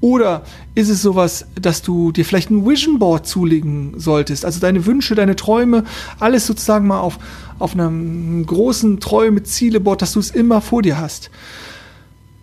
Oder 0.00 0.44
ist 0.74 0.88
es 0.88 1.02
sowas, 1.02 1.46
dass 1.60 1.82
du 1.82 2.10
dir 2.10 2.24
vielleicht 2.24 2.50
ein 2.50 2.66
Vision 2.66 2.98
Board 2.98 3.26
zulegen 3.26 3.94
solltest? 3.98 4.44
Also 4.44 4.58
deine 4.58 4.86
Wünsche, 4.86 5.14
deine 5.14 5.36
Träume, 5.36 5.84
alles 6.18 6.46
sozusagen 6.46 6.86
mal 6.86 7.00
auf, 7.00 7.18
auf 7.58 7.74
einem 7.74 8.44
großen 8.46 8.98
Träume-Ziele-Board, 8.98 10.00
dass 10.00 10.12
du 10.12 10.20
es 10.20 10.30
immer 10.30 10.62
vor 10.62 10.80
dir 10.80 10.98
hast. 10.98 11.30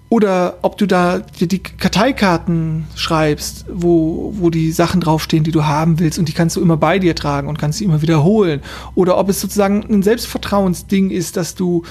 Oder 0.10 0.60
ob 0.62 0.78
du 0.78 0.86
da 0.86 1.20
dir 1.20 1.48
die 1.48 1.60
Karteikarten 1.60 2.88
schreibst, 2.96 3.66
wo, 3.70 4.34
wo 4.38 4.50
die 4.50 4.72
Sachen 4.72 5.02
draufstehen, 5.02 5.44
die 5.44 5.52
du 5.52 5.66
haben 5.66 6.00
willst 6.00 6.18
und 6.18 6.30
die 6.30 6.34
kannst 6.34 6.56
du 6.56 6.62
immer 6.62 6.78
bei 6.78 6.98
dir 6.98 7.14
tragen 7.14 7.50
und 7.50 7.60
kannst 7.60 7.80
sie 7.80 7.86
immer 7.86 8.02
wiederholen. 8.02 8.62
Oder 8.96 9.18
ob 9.18 9.28
es 9.28 9.42
sozusagen 9.42 9.84
ein 9.90 10.04
Selbstvertrauensding 10.04 11.10
ist, 11.10 11.36
dass 11.36 11.56
du 11.56 11.84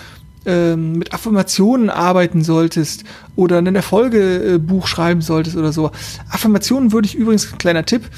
ähm, 0.46 0.92
mit 0.92 1.12
Affirmationen 1.12 1.90
arbeiten 1.90 2.42
solltest 2.42 3.04
oder 3.34 3.58
ein 3.58 3.74
Erfolgebuch 3.74 4.86
schreiben 4.86 5.20
solltest 5.20 5.56
oder 5.56 5.72
so. 5.72 5.90
Affirmationen 6.30 6.92
würde 6.92 7.06
ich 7.06 7.14
übrigens, 7.14 7.58
kleiner 7.58 7.84
Tipp, 7.84 8.08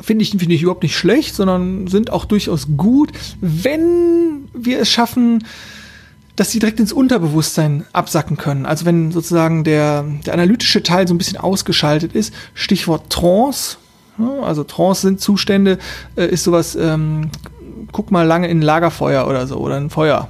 finde 0.00 0.22
ich, 0.22 0.30
finde 0.30 0.54
ich 0.54 0.62
überhaupt 0.62 0.82
nicht 0.82 0.96
schlecht, 0.96 1.34
sondern 1.34 1.86
sind 1.86 2.10
auch 2.10 2.24
durchaus 2.24 2.68
gut, 2.76 3.10
wenn 3.40 4.48
wir 4.54 4.80
es 4.80 4.90
schaffen, 4.90 5.44
dass 6.36 6.50
sie 6.50 6.58
direkt 6.58 6.80
ins 6.80 6.92
Unterbewusstsein 6.92 7.84
absacken 7.92 8.36
können. 8.38 8.64
Also 8.64 8.86
wenn 8.86 9.12
sozusagen 9.12 9.62
der, 9.62 10.04
der 10.24 10.32
analytische 10.32 10.82
Teil 10.82 11.06
so 11.06 11.14
ein 11.14 11.18
bisschen 11.18 11.36
ausgeschaltet 11.36 12.14
ist, 12.14 12.32
Stichwort 12.54 13.10
Trance, 13.10 13.76
also 14.42 14.64
Trance 14.64 15.02
sind 15.02 15.20
Zustände, 15.20 15.78
äh, 16.16 16.26
ist 16.26 16.44
sowas, 16.44 16.76
ähm, 16.76 17.30
guck 17.92 18.10
mal 18.10 18.26
lange 18.26 18.48
in 18.48 18.60
ein 18.60 18.62
Lagerfeuer 18.62 19.26
oder 19.26 19.46
so 19.46 19.56
oder 19.56 19.76
ein 19.76 19.90
Feuer. 19.90 20.28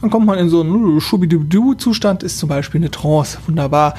Dann 0.00 0.10
kommt 0.10 0.26
man 0.26 0.38
in 0.38 0.48
so 0.48 0.60
einen 0.60 1.00
Schubidubidu-Zustand, 1.00 2.22
ist 2.22 2.38
zum 2.38 2.48
Beispiel 2.48 2.80
eine 2.80 2.90
Trance, 2.90 3.38
wunderbar. 3.46 3.94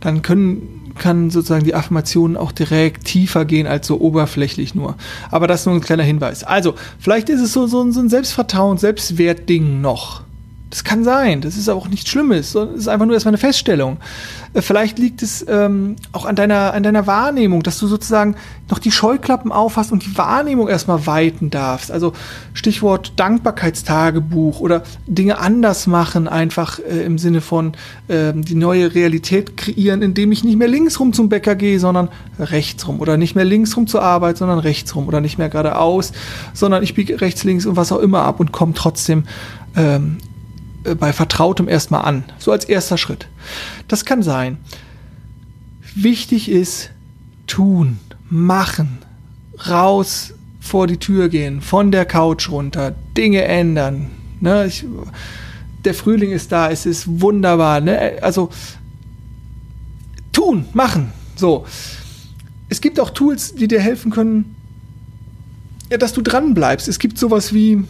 Dann 0.00 0.22
können, 0.22 0.92
kann 0.98 1.30
sozusagen 1.30 1.64
die 1.64 1.74
Affirmation 1.74 2.36
auch 2.36 2.52
direkt 2.52 3.04
tiefer 3.04 3.44
gehen 3.44 3.66
als 3.66 3.86
so 3.86 4.00
oberflächlich 4.00 4.74
nur. 4.74 4.96
Aber 5.30 5.46
das 5.46 5.60
ist 5.60 5.66
nur 5.66 5.74
ein 5.74 5.80
kleiner 5.80 6.02
Hinweis. 6.02 6.44
Also, 6.44 6.74
vielleicht 6.98 7.28
ist 7.28 7.40
es 7.40 7.52
so, 7.52 7.66
so, 7.66 7.90
so 7.90 8.00
ein 8.00 8.08
Selbstvertrauen, 8.08 8.78
Selbstwertding 8.78 9.80
noch 9.80 10.22
Das 10.70 10.84
kann 10.84 11.02
sein. 11.02 11.40
Das 11.40 11.56
ist 11.56 11.70
auch 11.70 11.88
nichts 11.88 12.10
Schlimmes. 12.10 12.52
Das 12.52 12.68
ist 12.70 12.88
einfach 12.88 13.06
nur 13.06 13.14
erstmal 13.14 13.30
eine 13.30 13.38
Feststellung. 13.38 13.96
Äh, 14.52 14.60
vielleicht 14.60 14.98
liegt 14.98 15.22
es 15.22 15.44
ähm, 15.48 15.96
auch 16.12 16.26
an 16.26 16.36
deiner, 16.36 16.74
an 16.74 16.82
deiner 16.82 17.06
Wahrnehmung, 17.06 17.62
dass 17.62 17.78
du 17.78 17.86
sozusagen 17.86 18.36
noch 18.70 18.78
die 18.78 18.92
Scheuklappen 18.92 19.50
aufhast 19.50 19.92
und 19.92 20.04
die 20.04 20.18
Wahrnehmung 20.18 20.68
erstmal 20.68 21.06
weiten 21.06 21.48
darfst. 21.48 21.90
Also 21.90 22.12
Stichwort 22.52 23.14
Dankbarkeitstagebuch 23.16 24.60
oder 24.60 24.82
Dinge 25.06 25.38
anders 25.38 25.86
machen, 25.86 26.28
einfach 26.28 26.78
äh, 26.80 27.02
im 27.02 27.16
Sinne 27.16 27.40
von 27.40 27.72
äh, 28.08 28.34
die 28.34 28.54
neue 28.54 28.94
Realität 28.94 29.56
kreieren, 29.56 30.02
indem 30.02 30.32
ich 30.32 30.44
nicht 30.44 30.58
mehr 30.58 30.68
links 30.68 31.00
rum 31.00 31.14
zum 31.14 31.30
Bäcker 31.30 31.54
gehe, 31.54 31.80
sondern 31.80 32.10
rechts 32.38 32.86
rum. 32.86 33.00
Oder 33.00 33.16
nicht 33.16 33.34
mehr 33.34 33.46
links 33.46 33.74
rum 33.74 33.86
zur 33.86 34.02
Arbeit, 34.02 34.36
sondern 34.36 34.58
rechts 34.58 34.94
rum. 34.94 35.08
Oder 35.08 35.22
nicht 35.22 35.38
mehr 35.38 35.48
geradeaus, 35.48 36.12
sondern 36.52 36.82
ich 36.82 36.94
biege 36.94 37.22
rechts, 37.22 37.44
links 37.44 37.64
und 37.64 37.76
was 37.76 37.90
auch 37.90 38.00
immer 38.00 38.24
ab 38.24 38.38
und 38.38 38.52
komme 38.52 38.74
trotzdem 38.74 39.24
ähm, 39.76 40.18
äh, 40.18 40.27
bei 40.94 41.12
Vertrautem 41.12 41.68
erstmal 41.68 42.04
an. 42.04 42.24
So 42.38 42.52
als 42.52 42.64
erster 42.64 42.98
Schritt. 42.98 43.28
Das 43.88 44.04
kann 44.04 44.22
sein. 44.22 44.58
Wichtig 45.94 46.50
ist 46.50 46.90
tun, 47.46 47.98
machen, 48.28 48.98
raus 49.68 50.34
vor 50.60 50.86
die 50.86 50.98
Tür 50.98 51.28
gehen, 51.28 51.60
von 51.60 51.90
der 51.90 52.04
Couch 52.04 52.50
runter, 52.50 52.94
Dinge 53.16 53.42
ändern. 53.42 54.10
Ne, 54.40 54.66
ich, 54.66 54.84
der 55.84 55.94
Frühling 55.94 56.30
ist 56.30 56.52
da, 56.52 56.70
es 56.70 56.86
ist 56.86 57.20
wunderbar. 57.20 57.80
Ne? 57.80 58.18
Also 58.20 58.50
tun, 60.32 60.66
machen. 60.72 61.12
So. 61.36 61.66
Es 62.68 62.80
gibt 62.80 63.00
auch 63.00 63.10
Tools, 63.10 63.54
die 63.54 63.66
dir 63.66 63.80
helfen 63.80 64.12
können, 64.12 64.54
ja, 65.90 65.96
dass 65.96 66.12
du 66.12 66.20
dran 66.20 66.54
bleibst. 66.54 66.86
Es 66.86 66.98
gibt 66.98 67.18
sowas 67.18 67.54
wie 67.54 67.84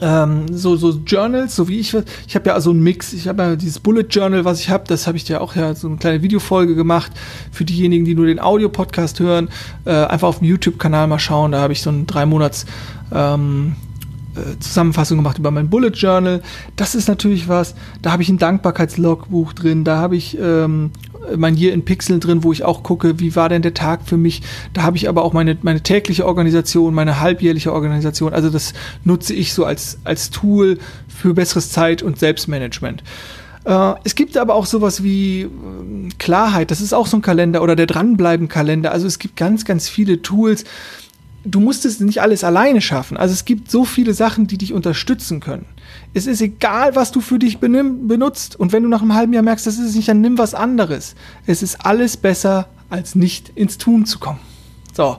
ähm, 0.00 0.46
so, 0.52 0.76
so 0.76 1.00
Journals, 1.06 1.56
so 1.56 1.68
wie 1.68 1.78
ich, 1.78 1.94
ich 2.26 2.34
habe 2.34 2.48
ja 2.48 2.54
also 2.54 2.70
einen 2.70 2.82
Mix, 2.82 3.12
ich 3.12 3.28
habe 3.28 3.42
ja 3.42 3.56
dieses 3.56 3.78
Bullet 3.78 4.06
Journal, 4.10 4.44
was 4.44 4.60
ich 4.60 4.70
habe, 4.70 4.84
das 4.86 5.06
habe 5.06 5.16
ich 5.16 5.24
dir 5.24 5.40
auch 5.40 5.56
ja 5.56 5.74
so 5.74 5.88
eine 5.88 5.96
kleine 5.96 6.22
Videofolge 6.22 6.74
gemacht 6.74 7.12
für 7.50 7.64
diejenigen, 7.64 8.04
die 8.04 8.14
nur 8.14 8.26
den 8.26 8.40
Audio-Podcast 8.40 9.20
hören, 9.20 9.48
äh, 9.84 9.92
einfach 9.92 10.28
auf 10.28 10.40
dem 10.40 10.48
YouTube-Kanal 10.48 11.06
mal 11.06 11.18
schauen, 11.18 11.52
da 11.52 11.60
habe 11.60 11.72
ich 11.72 11.82
so 11.82 11.90
ein 11.90 12.06
drei 12.06 12.26
Monats 12.26 12.66
ähm, 13.12 13.76
äh, 14.36 14.58
Zusammenfassung 14.58 15.16
gemacht 15.16 15.38
über 15.38 15.50
mein 15.50 15.70
Bullet 15.70 15.92
Journal. 15.94 16.42
Das 16.76 16.94
ist 16.94 17.08
natürlich 17.08 17.48
was, 17.48 17.74
da 18.02 18.12
habe 18.12 18.22
ich 18.22 18.28
ein 18.28 18.38
Dankbarkeitslogbuch 18.38 19.54
drin, 19.54 19.84
da 19.84 19.96
habe 19.96 20.16
ich 20.16 20.36
ähm, 20.38 20.90
mein 21.36 21.56
Year 21.56 21.72
in 21.72 21.84
Pixeln 21.84 22.20
drin, 22.20 22.44
wo 22.44 22.52
ich 22.52 22.64
auch 22.64 22.82
gucke, 22.82 23.18
wie 23.20 23.36
war 23.36 23.48
denn 23.48 23.62
der 23.62 23.74
Tag 23.74 24.00
für 24.04 24.16
mich. 24.16 24.42
Da 24.72 24.82
habe 24.82 24.96
ich 24.96 25.08
aber 25.08 25.24
auch 25.24 25.32
meine, 25.32 25.56
meine 25.62 25.82
tägliche 25.82 26.26
Organisation, 26.26 26.94
meine 26.94 27.20
halbjährliche 27.20 27.72
Organisation. 27.72 28.32
Also 28.32 28.50
das 28.50 28.72
nutze 29.04 29.34
ich 29.34 29.52
so 29.52 29.64
als, 29.64 29.98
als 30.04 30.30
Tool 30.30 30.78
für 31.08 31.34
besseres 31.34 31.70
Zeit- 31.70 32.02
und 32.02 32.18
Selbstmanagement. 32.18 33.02
Äh, 33.64 33.94
es 34.04 34.14
gibt 34.14 34.36
aber 34.36 34.54
auch 34.54 34.66
sowas 34.66 35.02
wie 35.02 35.42
äh, 35.42 35.48
Klarheit, 36.18 36.70
das 36.70 36.80
ist 36.80 36.92
auch 36.92 37.06
so 37.06 37.18
ein 37.18 37.22
Kalender 37.22 37.62
oder 37.62 37.76
der 37.76 37.86
Dranbleiben-Kalender. 37.86 38.92
Also 38.92 39.06
es 39.06 39.18
gibt 39.18 39.36
ganz, 39.36 39.64
ganz 39.64 39.88
viele 39.88 40.22
Tools. 40.22 40.64
Du 41.48 41.60
musst 41.60 41.84
es 41.84 42.00
nicht 42.00 42.20
alles 42.20 42.42
alleine 42.42 42.80
schaffen. 42.80 43.16
Also 43.16 43.32
es 43.32 43.44
gibt 43.44 43.70
so 43.70 43.84
viele 43.84 44.14
Sachen, 44.14 44.48
die 44.48 44.58
dich 44.58 44.72
unterstützen 44.72 45.38
können. 45.38 45.66
Es 46.12 46.26
ist 46.26 46.40
egal, 46.40 46.96
was 46.96 47.12
du 47.12 47.20
für 47.20 47.38
dich 47.38 47.58
benutzt. 47.58 48.58
Und 48.58 48.72
wenn 48.72 48.82
du 48.82 48.88
nach 48.88 49.00
einem 49.00 49.14
halben 49.14 49.32
Jahr 49.32 49.44
merkst, 49.44 49.66
das 49.66 49.78
ist 49.78 49.90
es 49.90 49.94
nicht, 49.94 50.08
dann 50.08 50.20
nimm 50.20 50.38
was 50.38 50.54
anderes. 50.54 51.14
Es 51.46 51.62
ist 51.62 51.86
alles 51.86 52.16
besser, 52.16 52.68
als 52.90 53.14
nicht 53.14 53.50
ins 53.54 53.78
Tun 53.78 54.06
zu 54.06 54.18
kommen. 54.18 54.40
So. 54.92 55.18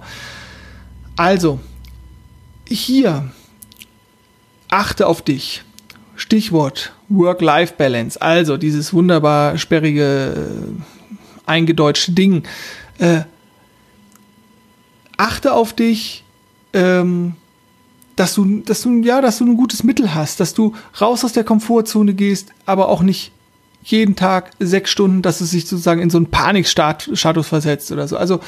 Also, 1.15 1.59
hier, 2.67 3.31
achte 4.69 5.07
auf 5.07 5.21
dich. 5.21 5.63
Stichwort 6.15 6.93
Work-Life-Balance. 7.09 8.21
Also, 8.21 8.57
dieses 8.57 8.93
wunderbar 8.93 9.57
sperrige, 9.57 10.33
äh, 10.35 11.49
eingedeutschte 11.49 12.11
Ding. 12.11 12.43
Äh, 12.97 13.21
achte 15.17 15.53
auf 15.53 15.73
dich. 15.73 16.23
Ähm, 16.73 17.33
dass 18.17 18.33
du, 18.33 18.61
dass 18.61 18.81
du, 18.81 19.03
ja, 19.03 19.21
dass 19.21 19.37
du 19.37 19.45
ein 19.45 19.57
gutes 19.57 19.83
Mittel 19.83 20.15
hast, 20.15 20.39
dass 20.39 20.55
du 20.55 20.73
raus 20.99 21.23
aus 21.23 21.33
der 21.33 21.43
Komfortzone 21.43 22.15
gehst, 22.15 22.51
aber 22.65 22.89
auch 22.89 23.03
nicht 23.03 23.31
jeden 23.83 24.15
Tag 24.15 24.51
sechs 24.59 24.89
Stunden, 24.89 25.21
dass 25.21 25.39
es 25.39 25.51
sich 25.51 25.65
sozusagen 25.67 26.01
in 26.01 26.09
so 26.09 26.17
einen 26.17 26.25
Panikstatus 26.25 27.47
versetzt 27.47 27.91
oder 27.91 28.07
so. 28.07 28.17
Also 28.17 28.41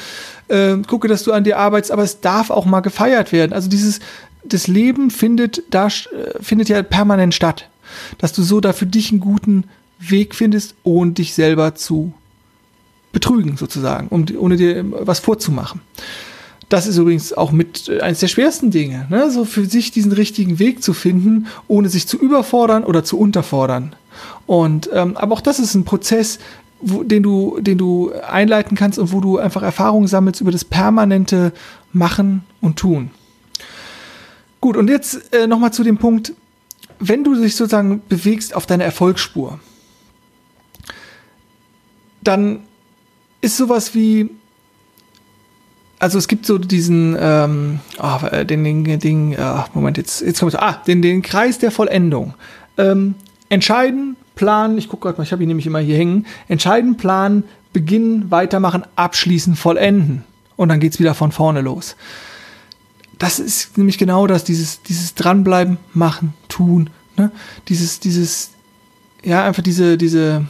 äh, 0.48 0.76
gucke, 0.86 1.08
dass 1.08 1.22
du 1.22 1.32
an 1.32 1.44
dir 1.44 1.58
arbeitest, 1.58 1.92
aber 1.92 2.02
es 2.02 2.20
darf 2.20 2.50
auch 2.50 2.66
mal 2.66 2.80
gefeiert 2.80 3.32
werden. 3.32 3.52
Also 3.52 3.70
dieses, 3.70 4.00
das 4.44 4.66
Leben 4.66 5.10
findet 5.10 5.62
da 5.70 5.86
äh, 5.86 5.90
findet 6.40 6.68
ja 6.68 6.82
permanent 6.82 7.32
statt, 7.32 7.68
dass 8.18 8.32
du 8.32 8.42
so 8.42 8.60
da 8.60 8.72
für 8.72 8.86
dich 8.86 9.12
einen 9.12 9.20
guten 9.20 9.64
Weg 9.98 10.34
findest, 10.34 10.74
ohne 10.82 11.12
dich 11.12 11.32
selber 11.32 11.74
zu 11.74 12.12
betrügen 13.12 13.56
sozusagen, 13.56 14.08
um 14.08 14.26
ohne 14.38 14.56
dir 14.56 14.84
was 15.06 15.20
vorzumachen. 15.20 15.80
Das 16.70 16.86
ist 16.86 16.96
übrigens 16.96 17.32
auch 17.32 17.50
mit 17.52 17.88
äh, 17.88 18.00
eines 18.00 18.20
der 18.20 18.28
schwersten 18.28 18.70
Dinge, 18.70 19.06
ne? 19.10 19.30
so 19.30 19.44
für 19.44 19.66
sich 19.66 19.90
diesen 19.90 20.12
richtigen 20.12 20.58
Weg 20.58 20.82
zu 20.82 20.94
finden, 20.94 21.48
ohne 21.68 21.90
sich 21.90 22.06
zu 22.06 22.16
überfordern 22.16 22.84
oder 22.84 23.04
zu 23.04 23.18
unterfordern. 23.18 23.94
Und 24.46 24.88
ähm, 24.92 25.16
aber 25.16 25.34
auch 25.34 25.40
das 25.40 25.58
ist 25.58 25.74
ein 25.74 25.84
Prozess, 25.84 26.38
wo, 26.80 27.02
den 27.02 27.22
du, 27.22 27.58
den 27.60 27.76
du 27.76 28.12
einleiten 28.12 28.76
kannst 28.76 28.98
und 28.98 29.12
wo 29.12 29.20
du 29.20 29.36
einfach 29.36 29.62
Erfahrungen 29.62 30.06
sammelst 30.06 30.40
über 30.40 30.52
das 30.52 30.64
permanente 30.64 31.52
Machen 31.92 32.44
und 32.60 32.78
Tun. 32.78 33.10
Gut, 34.60 34.76
und 34.76 34.88
jetzt 34.88 35.34
äh, 35.34 35.48
nochmal 35.48 35.72
zu 35.72 35.82
dem 35.82 35.98
Punkt, 35.98 36.34
wenn 37.00 37.24
du 37.24 37.34
dich 37.34 37.56
sozusagen 37.56 38.00
bewegst 38.08 38.54
auf 38.54 38.66
deiner 38.66 38.84
Erfolgsspur, 38.84 39.58
dann 42.22 42.60
ist 43.40 43.56
sowas 43.56 43.94
wie 43.94 44.30
also 46.00 46.16
es 46.16 46.28
gibt 46.28 46.46
so 46.46 46.56
diesen, 46.56 47.16
ähm, 47.20 47.80
oh, 48.02 48.18
den, 48.44 48.64
den, 48.64 48.98
den 48.98 49.36
oh, 49.38 49.64
Moment, 49.74 49.98
jetzt, 49.98 50.22
jetzt 50.22 50.40
kommt 50.40 50.58
ah, 50.58 50.82
den, 50.86 51.02
den 51.02 51.20
Kreis 51.20 51.58
der 51.58 51.70
Vollendung. 51.70 52.34
Ähm, 52.78 53.14
entscheiden, 53.50 54.16
planen, 54.34 54.78
ich 54.78 54.88
gucke 54.88 55.02
gerade 55.02 55.18
mal, 55.18 55.24
ich 55.24 55.32
habe 55.32 55.42
ihn 55.42 55.48
nämlich 55.48 55.66
immer 55.66 55.78
hier 55.78 55.98
hängen, 55.98 56.26
entscheiden, 56.48 56.96
planen, 56.96 57.44
beginnen, 57.74 58.30
weitermachen, 58.30 58.84
abschließen, 58.96 59.56
vollenden. 59.56 60.24
Und 60.56 60.70
dann 60.70 60.80
geht's 60.80 60.98
wieder 60.98 61.14
von 61.14 61.32
vorne 61.32 61.60
los. 61.60 61.96
Das 63.18 63.38
ist 63.38 63.76
nämlich 63.76 63.98
genau 63.98 64.26
das, 64.26 64.42
dieses, 64.44 64.80
dieses 64.82 65.14
Dranbleiben, 65.14 65.76
machen, 65.92 66.32
tun, 66.48 66.88
ne? 67.18 67.30
Dieses, 67.68 68.00
dieses, 68.00 68.52
ja, 69.22 69.44
einfach 69.44 69.62
diese, 69.62 69.98
diese, 69.98 70.46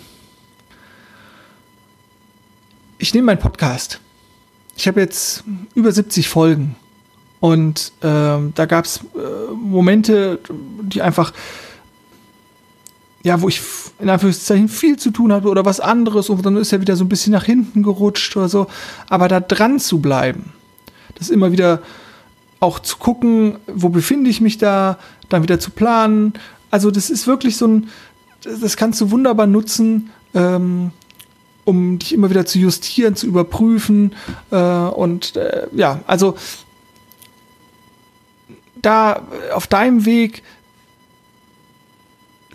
ich 2.99 3.13
nehme 3.15 3.27
meinen 3.27 3.41
Podcast 3.41 4.01
ich 4.81 4.89
habe 4.89 5.01
jetzt 5.01 5.45
über 5.75 5.93
70 5.93 6.27
Folgen 6.27 6.75
und 7.39 7.93
ähm, 8.01 8.53
da 8.55 8.65
gab 8.65 8.87
es 8.87 9.01
äh, 9.15 9.53
Momente, 9.55 10.39
die 10.83 11.03
einfach, 11.03 11.35
ja, 13.23 13.43
wo 13.43 13.49
ich 13.49 13.61
in 13.99 14.09
Anführungszeichen 14.09 14.71
viel 14.71 14.99
zu 14.99 15.11
tun 15.11 15.35
hatte 15.35 15.49
oder 15.49 15.67
was 15.67 15.81
anderes 15.81 16.31
und 16.31 16.47
dann 16.47 16.57
ist 16.57 16.73
er 16.73 16.81
wieder 16.81 16.97
so 16.97 17.05
ein 17.05 17.11
bisschen 17.11 17.35
nach 17.35 17.45
hinten 17.45 17.83
gerutscht 17.83 18.35
oder 18.39 18.49
so. 18.49 18.69
Aber 19.11 19.29
da 19.29 19.41
dran 19.41 19.81
zu 19.81 20.01
bleiben, 20.01 20.55
das 21.17 21.29
immer 21.29 21.53
wieder 21.53 21.83
auch 22.59 22.79
zu 22.79 22.97
gucken, 22.97 23.59
wo 23.67 23.91
befinde 23.91 24.31
ich 24.31 24.41
mich 24.41 24.57
da, 24.57 24.99
dann 25.29 25.43
wieder 25.43 25.61
zu 25.61 25.73
planen. 25.73 26.33
Also 26.71 26.91
das 26.91 27.11
ist 27.11 27.27
wirklich 27.27 27.59
so 27.59 27.67
ein, 27.67 27.89
das 28.43 28.79
kannst 28.79 28.99
du 29.03 29.11
wunderbar 29.11 29.47
nutzen, 29.47 30.09
ähm, 30.33 30.93
um 31.65 31.99
dich 31.99 32.13
immer 32.13 32.31
wieder 32.31 32.47
zu 32.47 32.59
justieren, 32.59 33.17
zu 33.17 33.27
überprüfen. 33.27 34.15
Äh, 34.51 34.57
und 34.57 35.37
äh, 35.37 35.67
ja, 35.73 36.01
also 36.07 36.37
da 38.83 39.27
auf 39.53 39.67
deinem 39.67 40.05
Weg 40.05 40.43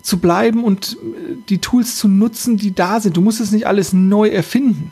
zu 0.01 0.19
bleiben 0.19 0.63
und 0.63 0.97
die 1.49 1.57
Tools 1.57 1.97
zu 1.97 2.07
nutzen, 2.07 2.57
die 2.57 2.73
da 2.73 2.99
sind. 2.99 3.17
Du 3.17 3.21
musst 3.21 3.41
es 3.41 3.51
nicht 3.51 3.65
alles 3.65 3.91
neu 3.91 4.27
erfinden. 4.27 4.91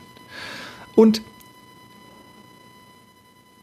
Und 0.96 1.22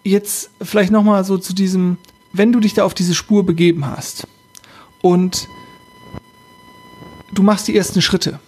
jetzt 0.04 0.50
vielleicht 0.62 0.92
noch 0.92 1.04
mal 1.04 1.24
so 1.24 1.38
zu 1.38 1.54
diesem, 1.54 1.98
wenn 2.32 2.52
du 2.52 2.60
dich 2.60 2.74
da 2.74 2.86
auf 2.86 2.94
diese 2.94 3.14
Spur 3.14 3.46
begeben 3.46 3.86
hast 3.86 4.28
und 5.02 5.48
du 7.34 7.44
machst 7.44 7.68
die 7.68 7.76
ersten 7.76 8.02
Schritte 8.02 8.40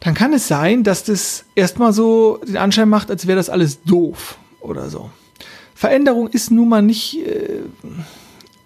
dann 0.00 0.14
kann 0.14 0.32
es 0.32 0.48
sein, 0.48 0.82
dass 0.82 1.04
das 1.04 1.44
erstmal 1.54 1.92
so 1.92 2.40
den 2.46 2.56
Anschein 2.56 2.88
macht, 2.88 3.10
als 3.10 3.26
wäre 3.26 3.36
das 3.36 3.50
alles 3.50 3.82
doof 3.82 4.38
oder 4.60 4.88
so. 4.88 5.10
Veränderung 5.74 6.28
ist 6.28 6.50
nun 6.50 6.68
mal 6.68 6.82
nicht, 6.82 7.18
äh, 7.26 7.60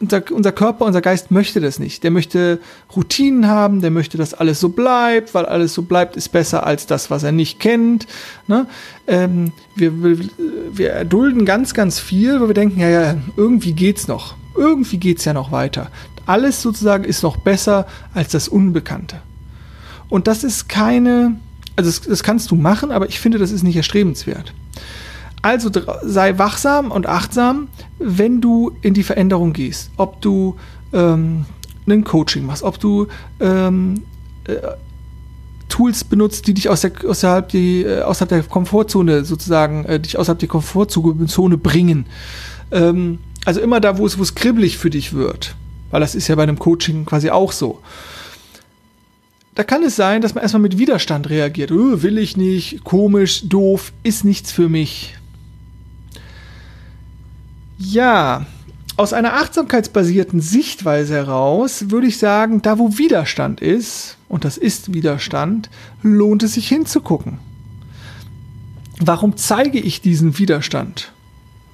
unser, 0.01 0.23
unser 0.33 0.53
Körper, 0.53 0.85
unser 0.85 1.01
Geist 1.01 1.31
möchte 1.31 1.61
das 1.61 1.79
nicht. 1.79 2.03
Der 2.05 2.11
möchte 2.11 2.61
Routinen 2.95 3.47
haben, 3.47 3.81
der 3.81 3.91
möchte, 3.91 4.19
dass 4.19 4.35
alles 4.35 4.61
so 4.61 4.69
bleibt, 4.69 5.35
weil 5.35 5.47
alles 5.47 5.75
so 5.75 5.83
bleibt, 5.83 6.17
ist 6.17 6.31
besser 6.31 6.67
als 6.67 6.87
das, 6.87 7.11
was 7.11 7.23
er 7.23 7.33
nicht 7.33 7.61
kennt. 7.61 8.07
Ne? 8.47 8.67
Ähm, 9.07 9.53
wir, 9.77 10.03
wir, 10.03 10.19
wir 10.73 10.91
erdulden 10.91 11.45
ganz, 11.45 11.75
ganz 11.75 11.99
viel, 11.99 12.41
weil 12.41 12.49
wir 12.49 12.55
denken, 12.55 12.81
ja, 12.81 12.89
ja, 12.89 13.17
irgendwie 13.37 13.73
geht's 13.73 14.09
noch. 14.09 14.35
Irgendwie 14.57 14.99
geht's 14.99 15.25
ja 15.25 15.33
noch 15.33 15.51
weiter. 15.51 15.91
alles 16.27 16.63
sozusagen 16.63 17.05
ist 17.05 17.23
noch 17.23 17.37
besser 17.37 17.87
als 18.13 18.31
das 18.31 18.49
Unbekannte. 18.49 19.21
Und 20.09 20.27
das 20.27 20.45
ist 20.45 20.69
keine, 20.69 21.37
also 21.77 21.91
das, 21.91 22.01
das 22.03 22.23
kannst 22.23 22.51
du 22.51 22.57
machen, 22.57 22.91
aber 22.91 23.09
ich 23.09 23.21
finde, 23.21 23.39
das 23.39 23.51
ist 23.51 23.63
nicht 23.63 23.77
erstrebenswert. 23.77 24.53
Also 25.43 25.71
sei 26.03 26.39
wachsam 26.39 26.91
und 26.91 27.07
achtsam, 27.07 27.69
wenn 27.99 28.41
du 28.41 28.73
in 28.81 28.95
die 28.95 29.03
Veränderung 29.03 29.53
gehst. 29.53 29.91
Ob 29.99 30.23
du 30.23 30.57
ähm, 30.93 31.45
ein 31.87 32.05
Coaching 32.05 32.47
machst, 32.47 32.63
ob 32.63 32.81
du 32.81 33.09
ähm, 33.41 34.03
äh, 34.45 34.55
Tools 35.69 36.05
benutzt, 36.05 36.47
die 36.47 36.55
dich 36.55 36.69
aus 36.69 36.83
der, 36.83 36.93
außerhalb, 37.07 37.49
die, 37.49 37.83
äh, 37.83 38.03
außerhalb 38.03 38.29
der 38.29 38.43
Komfortzone 38.45 39.25
sozusagen, 39.25 39.85
äh, 39.85 40.01
dich 40.01 40.19
außerhalb 40.19 40.39
der 40.39 40.49
Komfortzone 40.49 41.59
bringen. 41.59 42.07
Ähm, 42.71 43.19
also 43.45 43.61
immer 43.61 43.81
da, 43.81 43.99
wo 43.99 44.07
es, 44.07 44.19
wo 44.19 44.23
es 44.23 44.35
kribbelig 44.35 44.79
für 44.79 44.91
dich 44.91 45.13
wird. 45.13 45.57
Weil 45.91 46.01
das 46.01 46.15
ist 46.15 46.29
ja 46.29 46.37
bei 46.37 46.43
einem 46.43 46.59
Coaching 46.59 47.05
quasi 47.05 47.31
auch 47.31 47.53
so. 47.53 47.81
Da 49.55 49.63
kann 49.63 49.85
es 49.85 49.95
sein, 49.95 50.21
dass 50.21 50.35
man 50.35 50.43
erstmal 50.43 50.63
mit 50.63 50.79
Widerstand 50.79 51.31
reagiert. 51.31 51.71
Oh, 51.71 52.03
will 52.03 52.19
ich 52.19 52.37
nicht, 52.37 52.83
komisch, 52.83 53.49
doof, 53.49 53.93
ist 54.03 54.25
nichts 54.25 54.51
für 54.51 54.69
mich. 54.69 55.17
Ja, 57.79 58.47
aus 58.97 59.13
einer 59.13 59.35
achtsamkeitsbasierten 59.35 60.41
Sichtweise 60.41 61.15
heraus 61.15 61.91
würde 61.91 62.09
ich 62.09 62.19
sagen, 62.19 62.63
da 62.63 62.79
wo 62.79 62.99
Widerstand 62.99 63.61
ist, 63.61 64.17
und 64.29 64.45
das 64.45 64.57
ist 64.57 64.93
Widerstand, 64.93 65.71
lohnt 66.03 66.43
es 66.43 66.55
sich 66.55 66.69
hinzugucken. 66.69 67.39
Warum 69.01 69.37
zeige 69.37 69.79
ich 69.79 70.01
diesen 70.01 70.39
Widerstand? 70.39 71.14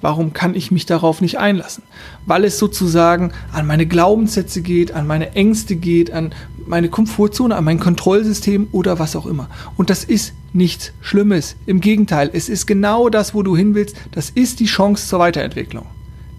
Warum 0.01 0.33
kann 0.33 0.55
ich 0.55 0.71
mich 0.71 0.85
darauf 0.85 1.21
nicht 1.21 1.37
einlassen? 1.37 1.83
Weil 2.25 2.43
es 2.43 2.57
sozusagen 2.57 3.31
an 3.53 3.67
meine 3.67 3.85
Glaubenssätze 3.85 4.61
geht, 4.61 4.91
an 4.91 5.07
meine 5.07 5.35
Ängste 5.35 5.75
geht, 5.75 6.11
an 6.11 6.33
meine 6.65 6.89
Komfortzone, 6.89 7.55
an 7.55 7.63
mein 7.63 7.79
Kontrollsystem 7.79 8.67
oder 8.71 8.99
was 8.99 9.15
auch 9.15 9.25
immer. 9.25 9.49
Und 9.77 9.89
das 9.89 10.03
ist 10.03 10.33
nichts 10.53 10.91
Schlimmes. 11.01 11.55
Im 11.65 11.81
Gegenteil, 11.81 12.29
es 12.33 12.49
ist 12.49 12.65
genau 12.65 13.09
das, 13.09 13.33
wo 13.33 13.43
du 13.43 13.55
hin 13.55 13.75
willst. 13.75 13.95
Das 14.11 14.29
ist 14.29 14.59
die 14.59 14.65
Chance 14.65 15.07
zur 15.07 15.19
Weiterentwicklung. 15.19 15.85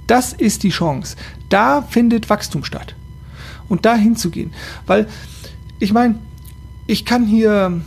Das 0.07 0.33
ist 0.33 0.65
die 0.65 0.71
Chance. 0.71 1.17
Da 1.49 1.83
findet 1.83 2.29
Wachstum 2.29 2.65
statt. 2.65 2.95
Und 3.69 3.87
da 3.87 3.95
hinzugehen. 3.95 4.53
Weil, 4.87 5.09
ich 5.79 5.93
meine, 5.93 6.17
ich 6.87 7.05
kann 7.05 7.25
hier 7.25 7.81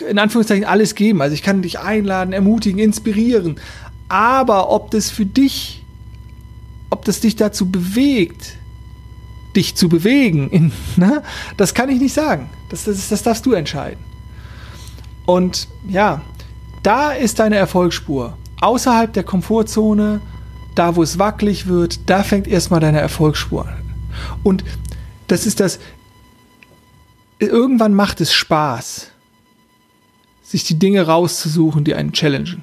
in 0.00 0.18
Anführungszeichen 0.18 0.64
alles 0.64 0.94
geben. 0.94 1.22
Also 1.22 1.34
ich 1.34 1.42
kann 1.42 1.62
dich 1.62 1.78
einladen, 1.78 2.32
ermutigen, 2.32 2.78
inspirieren. 2.78 3.60
Aber 4.08 4.70
ob 4.70 4.90
das 4.90 5.10
für 5.10 5.26
dich, 5.26 5.84
ob 6.90 7.04
das 7.04 7.20
dich 7.20 7.36
dazu 7.36 7.70
bewegt, 7.70 8.56
dich 9.56 9.74
zu 9.74 9.88
bewegen, 9.88 10.50
in, 10.50 10.72
ne, 10.96 11.22
das 11.56 11.74
kann 11.74 11.88
ich 11.88 12.00
nicht 12.00 12.14
sagen. 12.14 12.48
Das, 12.68 12.84
das, 12.84 13.08
das 13.08 13.22
darfst 13.22 13.46
du 13.46 13.52
entscheiden. 13.52 14.02
Und 15.26 15.68
ja, 15.88 16.22
da 16.82 17.12
ist 17.12 17.38
deine 17.38 17.56
Erfolgsspur 17.56 18.36
außerhalb 18.62 19.12
der 19.12 19.24
Komfortzone, 19.24 20.20
da 20.74 20.96
wo 20.96 21.02
es 21.02 21.18
wackelig 21.18 21.66
wird, 21.66 22.08
da 22.08 22.22
fängt 22.22 22.46
erstmal 22.46 22.80
deine 22.80 23.00
Erfolgsspur 23.00 23.66
an. 23.66 23.94
Und 24.42 24.64
das 25.26 25.46
ist 25.46 25.60
das, 25.60 25.78
irgendwann 27.38 27.92
macht 27.92 28.20
es 28.20 28.32
Spaß, 28.32 29.08
sich 30.52 30.64
die 30.64 30.78
Dinge 30.78 31.06
rauszusuchen, 31.06 31.82
die 31.82 31.94
einen 31.94 32.12
challengen. 32.12 32.62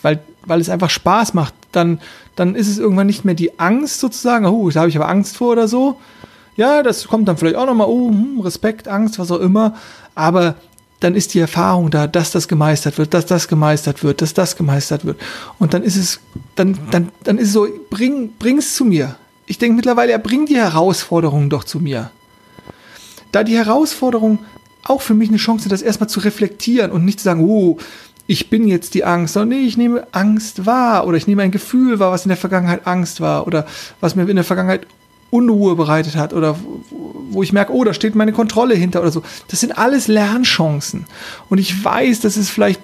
Weil, 0.00 0.20
weil 0.46 0.60
es 0.60 0.70
einfach 0.70 0.88
Spaß 0.88 1.34
macht, 1.34 1.54
dann, 1.70 2.00
dann 2.34 2.54
ist 2.54 2.68
es 2.68 2.78
irgendwann 2.78 3.06
nicht 3.06 3.26
mehr 3.26 3.34
die 3.34 3.58
Angst 3.60 4.00
sozusagen, 4.00 4.46
oh, 4.46 4.70
da 4.70 4.80
habe 4.80 4.88
ich 4.88 4.96
aber 4.96 5.08
Angst 5.08 5.36
vor 5.36 5.52
oder 5.52 5.68
so. 5.68 6.00
Ja, 6.56 6.82
das 6.82 7.06
kommt 7.06 7.28
dann 7.28 7.36
vielleicht 7.36 7.56
auch 7.56 7.66
nochmal, 7.66 7.88
oh, 7.88 8.08
hm, 8.08 8.40
Respekt, 8.40 8.88
Angst, 8.88 9.18
was 9.18 9.30
auch 9.30 9.38
immer. 9.38 9.74
Aber 10.14 10.56
dann 11.00 11.14
ist 11.14 11.34
die 11.34 11.40
Erfahrung 11.40 11.90
da, 11.90 12.06
dass 12.06 12.30
das 12.30 12.48
gemeistert 12.48 12.96
wird, 12.96 13.12
dass 13.12 13.26
das 13.26 13.48
gemeistert 13.48 14.02
wird, 14.02 14.22
dass 14.22 14.32
das 14.32 14.56
gemeistert 14.56 15.04
wird. 15.04 15.20
Und 15.58 15.74
dann 15.74 15.82
ist 15.82 15.96
es, 15.96 16.20
dann, 16.56 16.78
dann, 16.90 17.10
dann 17.22 17.36
ist 17.36 17.48
es 17.48 17.52
so, 17.52 17.68
bring, 17.90 18.32
bring's 18.38 18.74
zu 18.74 18.86
mir. 18.86 19.16
Ich 19.44 19.58
denke 19.58 19.76
mittlerweile, 19.76 20.12
er 20.12 20.18
bringt 20.18 20.48
die 20.48 20.56
Herausforderungen 20.56 21.50
doch 21.50 21.64
zu 21.64 21.80
mir. 21.80 22.10
Da 23.30 23.44
die 23.44 23.56
Herausforderung 23.56 24.38
auch 24.84 25.02
für 25.02 25.14
mich 25.14 25.28
eine 25.28 25.38
Chance, 25.38 25.68
das 25.68 25.82
erstmal 25.82 26.08
zu 26.08 26.20
reflektieren 26.20 26.90
und 26.90 27.04
nicht 27.04 27.20
zu 27.20 27.24
sagen, 27.24 27.44
oh, 27.44 27.78
ich 28.26 28.50
bin 28.50 28.68
jetzt 28.68 28.94
die 28.94 29.04
Angst, 29.04 29.34
sondern 29.34 29.58
nee, 29.60 29.66
ich 29.66 29.76
nehme 29.76 30.06
Angst 30.12 30.64
wahr 30.64 31.06
oder 31.06 31.16
ich 31.16 31.26
nehme 31.26 31.42
ein 31.42 31.50
Gefühl 31.50 31.98
wahr, 31.98 32.12
was 32.12 32.24
in 32.24 32.28
der 32.28 32.36
Vergangenheit 32.36 32.86
Angst 32.86 33.20
war 33.20 33.46
oder 33.46 33.66
was 34.00 34.14
mir 34.14 34.28
in 34.28 34.36
der 34.36 34.44
Vergangenheit 34.44 34.86
Unruhe 35.30 35.76
bereitet 35.76 36.14
hat 36.14 36.34
oder 36.34 36.58
wo 37.30 37.42
ich 37.42 37.52
merke, 37.52 37.72
oh, 37.72 37.84
da 37.84 37.94
steht 37.94 38.14
meine 38.14 38.32
Kontrolle 38.32 38.74
hinter 38.74 39.00
oder 39.00 39.10
so. 39.10 39.22
Das 39.48 39.60
sind 39.60 39.78
alles 39.78 40.06
Lernchancen. 40.06 41.06
Und 41.48 41.58
ich 41.58 41.84
weiß, 41.84 42.20
dass 42.20 42.36
es 42.36 42.50
vielleicht 42.50 42.82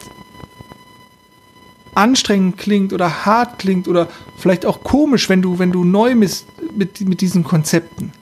anstrengend 1.94 2.56
klingt 2.56 2.92
oder 2.92 3.26
hart 3.26 3.58
klingt 3.58 3.86
oder 3.88 4.08
vielleicht 4.38 4.64
auch 4.64 4.82
komisch, 4.82 5.28
wenn 5.28 5.42
du, 5.42 5.58
wenn 5.58 5.72
du 5.72 5.84
neu 5.84 6.14
bist 6.14 6.46
mit, 6.74 7.00
mit 7.02 7.20
diesen 7.20 7.44
Konzepten. 7.44 8.12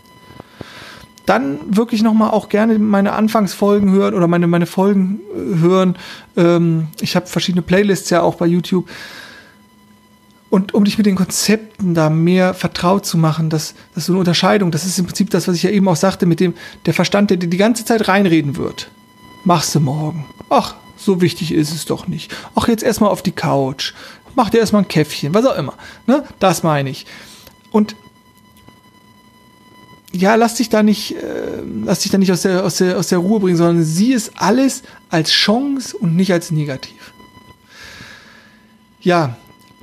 Dann 1.27 1.59
wirklich 1.69 2.03
nochmal 2.03 2.31
auch 2.31 2.49
gerne 2.49 2.79
meine 2.79 3.13
Anfangsfolgen 3.13 3.91
hören 3.91 4.15
oder 4.15 4.29
meine, 4.29 4.47
meine 4.47 4.67
Folgen 4.67 5.21
äh, 5.35 5.59
hören. 5.61 5.97
Ähm, 6.37 6.89
ich 7.01 7.17
habe 7.17 7.27
verschiedene 7.27 7.63
Playlists 7.63 8.11
ja 8.11 8.23
auch 8.23 8.37
bei 8.37 8.47
YouTube 8.47 8.89
und 10.49 10.75
um 10.75 10.85
dich 10.85 10.97
mit 10.97 11.07
den 11.07 11.17
Konzepten 11.17 11.95
da 11.95 12.09
mehr 12.09 12.55
vertraut 12.55 13.05
zu 13.05 13.19
machen, 13.19 13.51
das, 13.51 13.75
das 13.95 14.05
ist 14.05 14.07
so 14.07 14.13
eine 14.13 14.21
Unterscheidung. 14.21 14.71
Das 14.71 14.85
ist 14.85 14.99
im 14.99 15.07
Prinzip 15.07 15.31
das, 15.31 15.49
was 15.49 15.57
ich 15.57 15.65
ja 15.65 15.71
eben 15.71 15.89
auch 15.89 15.97
sagte, 15.97 16.25
mit 16.25 16.41
dem 16.41 16.55
der 16.87 16.95
Verstand, 16.95 17.31
der 17.31 17.37
dir 17.37 17.49
die 17.49 17.57
ganze 17.57 17.85
Zeit 17.85 18.09
reinreden 18.09 18.57
wird. 18.57 18.89
Machst 19.45 19.75
du 19.75 19.81
morgen. 19.81 20.25
Ach, 20.49 20.77
so 20.97 21.21
wichtig 21.21 21.53
ist 21.53 21.75
es 21.75 21.85
doch 21.85 22.07
nicht. 22.07 22.35
Ach, 22.55 22.69
jetzt 22.69 22.85
erstmal 22.85 23.11
auf 23.11 23.23
die 23.23 23.33
Couch. 23.33 23.93
Mach 24.35 24.51
dir 24.51 24.59
erstmal 24.59 24.83
ein 24.83 24.89
Käffchen, 24.89 25.35
was 25.35 25.45
auch 25.45 25.57
immer. 25.57 25.75
Ne? 26.07 26.25
Das 26.39 26.63
meine 26.63 26.91
ich. 26.91 27.07
Und 27.71 27.97
ja, 30.17 30.35
lass 30.35 30.55
dich 30.55 30.69
da 30.69 30.83
nicht, 30.83 31.17
äh, 31.17 31.63
lass 31.85 32.01
dich 32.01 32.11
da 32.11 32.19
nicht 32.19 32.33
aus 32.33 32.43
der, 32.43 32.65
aus, 32.65 32.77
der, 32.77 32.99
aus 32.99 33.09
der 33.09 33.19
Ruhe 33.19 33.41
bringen, 33.41 33.57
sondern 33.57 33.85
sieh 33.85 34.13
es 34.13 34.33
alles 34.37 34.83
als 35.09 35.31
Chance 35.31 35.97
und 35.97 36.17
nicht 36.17 36.33
als 36.33 36.51
negativ. 36.51 37.13
Ja, 39.01 39.37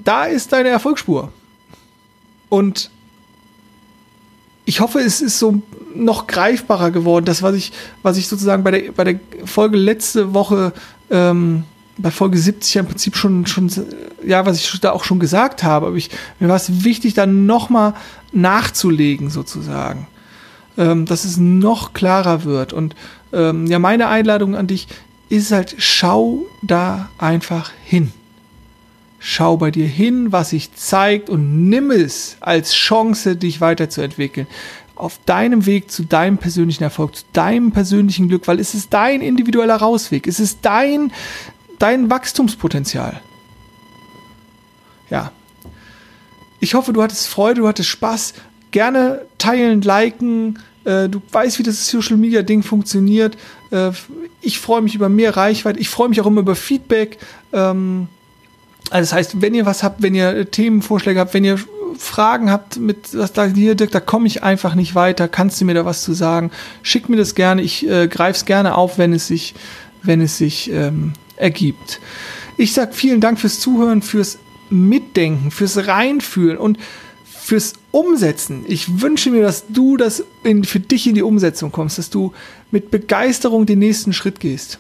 da 0.04 0.26
ist 0.26 0.52
deine 0.52 0.70
Erfolgsspur. 0.70 1.32
Und 2.50 2.90
ich 4.66 4.80
hoffe, 4.80 5.00
es 5.00 5.22
ist 5.22 5.40
so 5.40 5.62
noch 5.96 6.28
greifbarer 6.28 6.92
geworden. 6.92 7.26
Das, 7.26 7.42
was 7.42 7.56
ich, 7.56 7.72
was 8.02 8.18
ich 8.18 8.28
sozusagen 8.28 8.64
bei 8.64 8.72
der, 8.72 8.92
bei 8.92 9.04
der 9.04 9.20
Folge 9.46 9.78
letzte 9.78 10.34
Woche, 10.34 10.74
ähm, 11.10 11.64
bei 11.98 12.12
Folge 12.12 12.38
70 12.38 12.74
ja 12.74 12.82
im 12.82 12.88
Prinzip 12.88 13.16
schon, 13.16 13.46
schon, 13.46 13.72
ja, 14.26 14.46
was 14.46 14.58
ich 14.58 14.80
da 14.80 14.92
auch 14.92 15.04
schon 15.04 15.20
gesagt 15.20 15.64
habe. 15.64 15.88
Aber 15.88 15.96
ich, 15.96 16.10
mir 16.40 16.50
war 16.50 16.56
es 16.56 16.84
wichtig, 16.84 17.14
dann 17.14 17.46
nochmal 17.46 17.94
nachzulegen, 18.32 19.30
sozusagen. 19.30 20.08
Ähm, 20.76 21.06
dass 21.06 21.24
es 21.24 21.38
noch 21.38 21.94
klarer 21.94 22.46
wird. 22.46 22.74
Und 22.74 22.96
ähm, 23.32 23.68
ja, 23.68 23.78
meine 23.78 24.08
Einladung 24.08 24.56
an 24.56 24.66
dich 24.66 24.88
ist 25.30 25.52
halt, 25.52 25.76
schau 25.78 26.46
da 26.64 27.10
einfach 27.20 27.72
hin. 27.84 28.12
Schau 29.20 29.58
bei 29.58 29.70
dir 29.70 29.86
hin, 29.86 30.32
was 30.32 30.50
sich 30.50 30.74
zeigt 30.74 31.30
und 31.30 31.70
nimm 31.70 31.92
es 31.92 32.38
als 32.40 32.74
Chance, 32.74 33.36
dich 33.36 33.62
weiterzuentwickeln. 33.62 34.48
Auf 34.96 35.20
deinem 35.26 35.66
Weg 35.66 35.92
zu 35.92 36.04
deinem 36.04 36.40
persönlichen 36.40 36.84
Erfolg, 36.84 37.16
zu 37.16 37.24
deinem 37.34 37.72
persönlichen 37.72 38.28
Glück, 38.28 38.48
weil 38.48 38.60
es 38.60 38.74
ist 38.74 38.94
dein 38.94 39.22
individueller 39.22 39.76
Rausweg. 39.76 40.28
Es 40.28 40.40
ist 40.40 40.60
dein, 40.64 41.12
dein 41.78 42.10
Wachstumspotenzial. 42.10 43.22
Ja. 45.10 45.32
Ich 46.60 46.74
hoffe, 46.74 46.94
du 46.94 47.02
hattest 47.04 47.28
Freude, 47.28 47.62
du 47.62 47.68
hattest 47.68 47.90
Spaß. 47.90 48.34
Gerne 48.74 49.22
teilen, 49.38 49.84
liken. 49.84 50.58
Äh, 50.84 51.08
du 51.08 51.22
weißt, 51.32 51.60
wie 51.60 51.64
das 51.64 51.88
Social 51.88 52.18
Media 52.18 52.42
Ding 52.42 52.64
funktioniert. 52.64 53.38
Äh, 53.70 53.92
ich 54.42 54.60
freue 54.60 54.82
mich 54.82 54.96
über 54.96 55.10
mehr 55.10 55.38
Reichweite. 55.38 55.80
Ich 55.80 55.90
freue 55.90 56.10
mich 56.10 56.20
auch 56.20 56.26
immer 56.26 56.42
über 56.42 56.56
Feedback. 56.56 57.20
Ähm, 57.54 58.08
also 58.90 59.02
das 59.02 59.14
heißt, 59.14 59.42
wenn 59.42 59.54
ihr 59.54 59.68
was 59.68 59.84
habt, 59.84 60.02
wenn 60.02 60.16
ihr 60.16 60.50
Themenvorschläge 60.50 61.20
habt, 61.20 61.36
wenn 61.36 61.46
ihr 61.46 61.60
Fragen 62.00 62.50
habt 62.50 62.78
mit, 62.80 63.16
was 63.16 63.32
da 63.32 63.46
hier, 63.46 63.76
Dirk, 63.76 63.92
da 63.92 64.00
komme 64.00 64.26
ich 64.26 64.42
einfach 64.42 64.74
nicht 64.74 64.96
weiter, 64.96 65.28
kannst 65.28 65.62
du 65.62 65.66
mir 65.66 65.76
da 65.76 65.86
was 65.86 66.02
zu 66.02 66.14
sagen? 66.14 66.50
Schick 66.82 67.10
mir 67.10 67.18
das 67.18 67.36
gerne, 67.36 67.62
ich 67.62 67.88
äh, 67.88 68.08
greife 68.08 68.38
es 68.38 68.46
gerne 68.46 68.74
auf, 68.74 68.98
wenn 68.98 69.14
es 69.14 69.28
sich, 69.28 69.54
wenn 70.02 70.20
es 70.20 70.40
sich 70.40 70.72
ähm, 70.72 71.14
ergibt. 71.38 72.02
Ich 72.58 72.74
sag 72.74 72.96
vielen 72.96 73.22
Dank 73.22 73.40
fürs 73.40 73.60
Zuhören, 73.60 74.02
fürs 74.02 74.40
Mitdenken, 74.72 75.52
fürs 75.52 75.88
Reinfühlen 75.88 76.58
und 76.58 76.80
fürs 77.54 77.74
Umsetzen. 77.92 78.66
Ich 78.68 79.04
wünsche 79.04 79.30
mir, 79.30 79.44
dass 79.44 79.66
du 79.68 79.96
das 79.96 80.24
in, 80.44 80.64
für 80.64 80.80
dich 80.80 81.06
in 81.06 81.14
die 81.14 81.22
Umsetzung 81.22 81.72
kommst, 81.72 82.00
dass 82.00 82.10
du 82.10 82.34
mit 82.72 82.90
Begeisterung 82.90 83.68
den 83.68 83.78
nächsten 83.78 84.12
Schritt 84.12 84.40
gehst. 84.40 84.80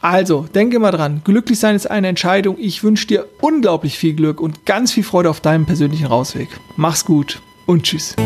Also, 0.00 0.46
denke 0.54 0.78
mal 0.78 0.90
dran, 0.90 1.20
glücklich 1.22 1.58
sein 1.58 1.76
ist 1.76 1.90
eine 1.90 2.08
Entscheidung. 2.08 2.56
Ich 2.58 2.82
wünsche 2.82 3.08
dir 3.08 3.28
unglaublich 3.42 3.98
viel 3.98 4.14
Glück 4.14 4.40
und 4.40 4.64
ganz 4.64 4.90
viel 4.90 5.04
Freude 5.04 5.28
auf 5.28 5.42
deinem 5.42 5.66
persönlichen 5.66 6.06
Rausweg. 6.06 6.48
Mach's 6.76 7.04
gut 7.04 7.42
und 7.66 7.82
tschüss. 7.82 8.16